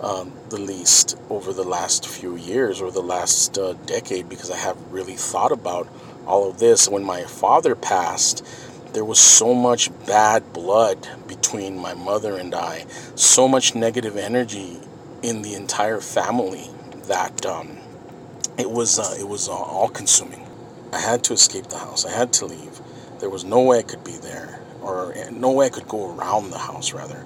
um, 0.00 0.32
the 0.48 0.58
least 0.58 1.16
over 1.28 1.52
the 1.52 1.62
last 1.62 2.08
few 2.08 2.36
years 2.36 2.80
or 2.80 2.90
the 2.90 3.02
last 3.02 3.58
uh, 3.58 3.74
decade 3.86 4.28
because 4.28 4.50
I 4.50 4.56
have 4.56 4.76
really 4.90 5.14
thought 5.14 5.52
about 5.52 5.88
all 6.26 6.48
of 6.48 6.58
this 6.58 6.88
when 6.88 7.04
my 7.04 7.22
father 7.24 7.74
passed 7.74 8.44
there 8.92 9.04
was 9.04 9.20
so 9.20 9.54
much 9.54 9.90
bad 10.06 10.52
blood 10.52 11.08
between 11.28 11.78
my 11.78 11.94
mother 11.94 12.36
and 12.36 12.54
I, 12.54 12.86
so 13.14 13.46
much 13.46 13.74
negative 13.74 14.16
energy 14.16 14.78
in 15.22 15.42
the 15.42 15.54
entire 15.54 16.00
family 16.00 16.68
that 17.06 17.46
um, 17.46 17.78
it 18.58 18.70
was 18.70 18.98
uh, 18.98 19.14
it 19.18 19.28
was 19.28 19.48
uh, 19.48 19.52
all 19.52 19.88
consuming. 19.88 20.44
I 20.92 20.98
had 20.98 21.24
to 21.24 21.32
escape 21.32 21.66
the 21.68 21.78
house. 21.78 22.04
I 22.04 22.10
had 22.10 22.32
to 22.34 22.46
leave. 22.46 22.80
There 23.20 23.30
was 23.30 23.44
no 23.44 23.60
way 23.60 23.78
I 23.78 23.82
could 23.82 24.02
be 24.02 24.16
there, 24.16 24.60
or 24.82 25.14
no 25.30 25.52
way 25.52 25.66
I 25.66 25.68
could 25.68 25.88
go 25.88 26.14
around 26.14 26.50
the 26.50 26.58
house 26.58 26.92
rather, 26.92 27.24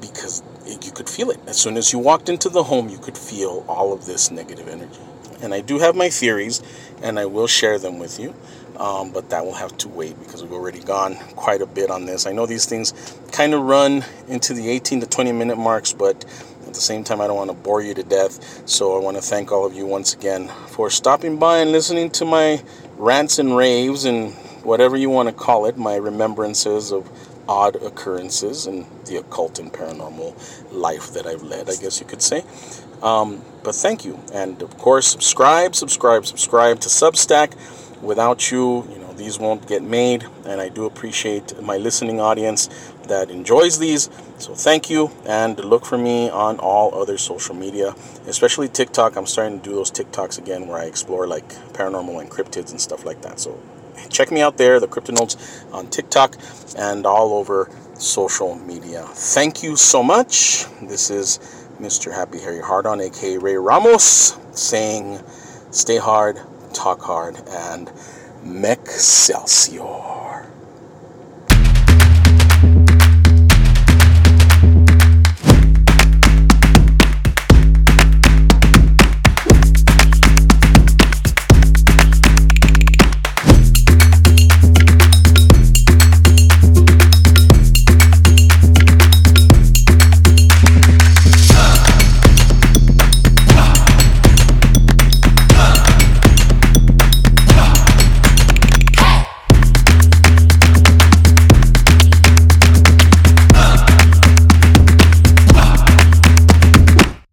because 0.00 0.42
it, 0.66 0.84
you 0.84 0.92
could 0.92 1.08
feel 1.08 1.30
it. 1.30 1.38
As 1.46 1.56
soon 1.56 1.76
as 1.76 1.92
you 1.92 1.98
walked 1.98 2.28
into 2.28 2.48
the 2.48 2.62
home, 2.62 2.88
you 2.88 2.98
could 2.98 3.16
feel 3.16 3.64
all 3.68 3.92
of 3.92 4.06
this 4.06 4.30
negative 4.30 4.68
energy. 4.68 5.00
And 5.42 5.54
I 5.54 5.60
do 5.60 5.78
have 5.78 5.96
my 5.96 6.10
theories, 6.10 6.62
and 7.02 7.18
I 7.18 7.26
will 7.26 7.46
share 7.46 7.78
them 7.78 7.98
with 7.98 8.20
you. 8.20 8.34
Um, 8.76 9.12
but 9.12 9.28
that 9.28 9.44
will 9.44 9.54
have 9.54 9.76
to 9.78 9.88
wait 9.88 10.18
because 10.20 10.42
we've 10.42 10.52
already 10.52 10.80
gone 10.80 11.16
quite 11.36 11.60
a 11.60 11.66
bit 11.66 11.90
on 11.90 12.06
this. 12.06 12.26
I 12.26 12.32
know 12.32 12.46
these 12.46 12.64
things 12.64 12.94
kind 13.30 13.52
of 13.52 13.62
run 13.62 14.04
into 14.26 14.54
the 14.54 14.70
18 14.70 15.00
to 15.00 15.06
20 15.06 15.32
minute 15.32 15.58
marks, 15.58 15.92
but 15.92 16.24
at 16.66 16.74
the 16.74 16.80
same 16.80 17.04
time, 17.04 17.20
I 17.20 17.26
don't 17.26 17.36
want 17.36 17.50
to 17.50 17.56
bore 17.56 17.82
you 17.82 17.92
to 17.94 18.02
death. 18.02 18.62
So 18.66 18.96
I 18.96 19.00
want 19.00 19.16
to 19.16 19.22
thank 19.22 19.52
all 19.52 19.66
of 19.66 19.74
you 19.74 19.84
once 19.86 20.14
again 20.14 20.48
for 20.68 20.88
stopping 20.88 21.36
by 21.36 21.58
and 21.58 21.72
listening 21.72 22.10
to 22.12 22.24
my 22.24 22.62
rants 23.00 23.38
and 23.38 23.56
raves 23.56 24.04
and 24.04 24.34
whatever 24.62 24.96
you 24.96 25.08
want 25.08 25.28
to 25.28 25.34
call 25.34 25.64
it, 25.64 25.78
my 25.78 25.96
remembrances 25.96 26.92
of 26.92 27.10
odd 27.48 27.76
occurrences 27.76 28.66
and 28.66 28.86
the 29.06 29.16
occult 29.16 29.58
and 29.58 29.72
paranormal 29.72 30.34
life 30.72 31.12
that 31.14 31.26
I've 31.26 31.42
led, 31.42 31.70
I 31.70 31.76
guess 31.76 31.98
you 31.98 32.06
could 32.06 32.22
say. 32.22 32.44
Um, 33.02 33.42
but 33.64 33.74
thank 33.74 34.04
you. 34.04 34.20
And 34.34 34.60
of 34.62 34.76
course, 34.76 35.08
subscribe, 35.08 35.74
subscribe, 35.74 36.26
subscribe 36.26 36.80
to 36.80 36.88
Substack 36.88 37.56
without 38.02 38.50
you, 38.50 38.86
you 38.90 38.98
know, 38.98 39.12
these 39.14 39.38
won't 39.38 39.66
get 39.66 39.82
made. 39.82 40.26
And 40.44 40.60
I 40.60 40.68
do 40.68 40.84
appreciate 40.84 41.60
my 41.62 41.78
listening 41.78 42.20
audience 42.20 42.68
that 43.04 43.30
enjoys 43.30 43.78
these. 43.78 44.10
So 44.40 44.54
thank 44.54 44.88
you, 44.88 45.10
and 45.26 45.62
look 45.62 45.84
for 45.84 45.98
me 45.98 46.30
on 46.30 46.58
all 46.60 46.94
other 46.98 47.18
social 47.18 47.54
media, 47.54 47.94
especially 48.26 48.68
TikTok. 48.68 49.16
I'm 49.16 49.26
starting 49.26 49.60
to 49.60 49.68
do 49.68 49.74
those 49.74 49.90
TikToks 49.90 50.38
again 50.38 50.66
where 50.66 50.78
I 50.78 50.84
explore 50.84 51.26
like 51.26 51.46
paranormal 51.74 52.18
and 52.22 52.30
cryptids 52.30 52.70
and 52.70 52.80
stuff 52.80 53.04
like 53.04 53.20
that. 53.20 53.38
So 53.38 53.60
check 54.08 54.32
me 54.32 54.40
out 54.40 54.56
there, 54.56 54.80
the 54.80 54.88
Cryptidnals 54.88 55.36
on 55.74 55.88
TikTok 55.88 56.36
and 56.78 57.04
all 57.04 57.34
over 57.34 57.70
social 57.94 58.54
media. 58.54 59.04
Thank 59.08 59.62
you 59.62 59.76
so 59.76 60.02
much. 60.02 60.64
This 60.80 61.10
is 61.10 61.38
Mr. 61.78 62.10
Happy 62.10 62.40
Harry 62.40 62.62
Hardon, 62.62 62.98
aka 63.02 63.36
Ray 63.36 63.56
Ramos, 63.56 64.38
saying, 64.52 65.20
stay 65.70 65.98
hard, 65.98 66.40
talk 66.72 67.02
hard, 67.02 67.36
and 67.46 67.88
Mexcelsior. 68.42 70.19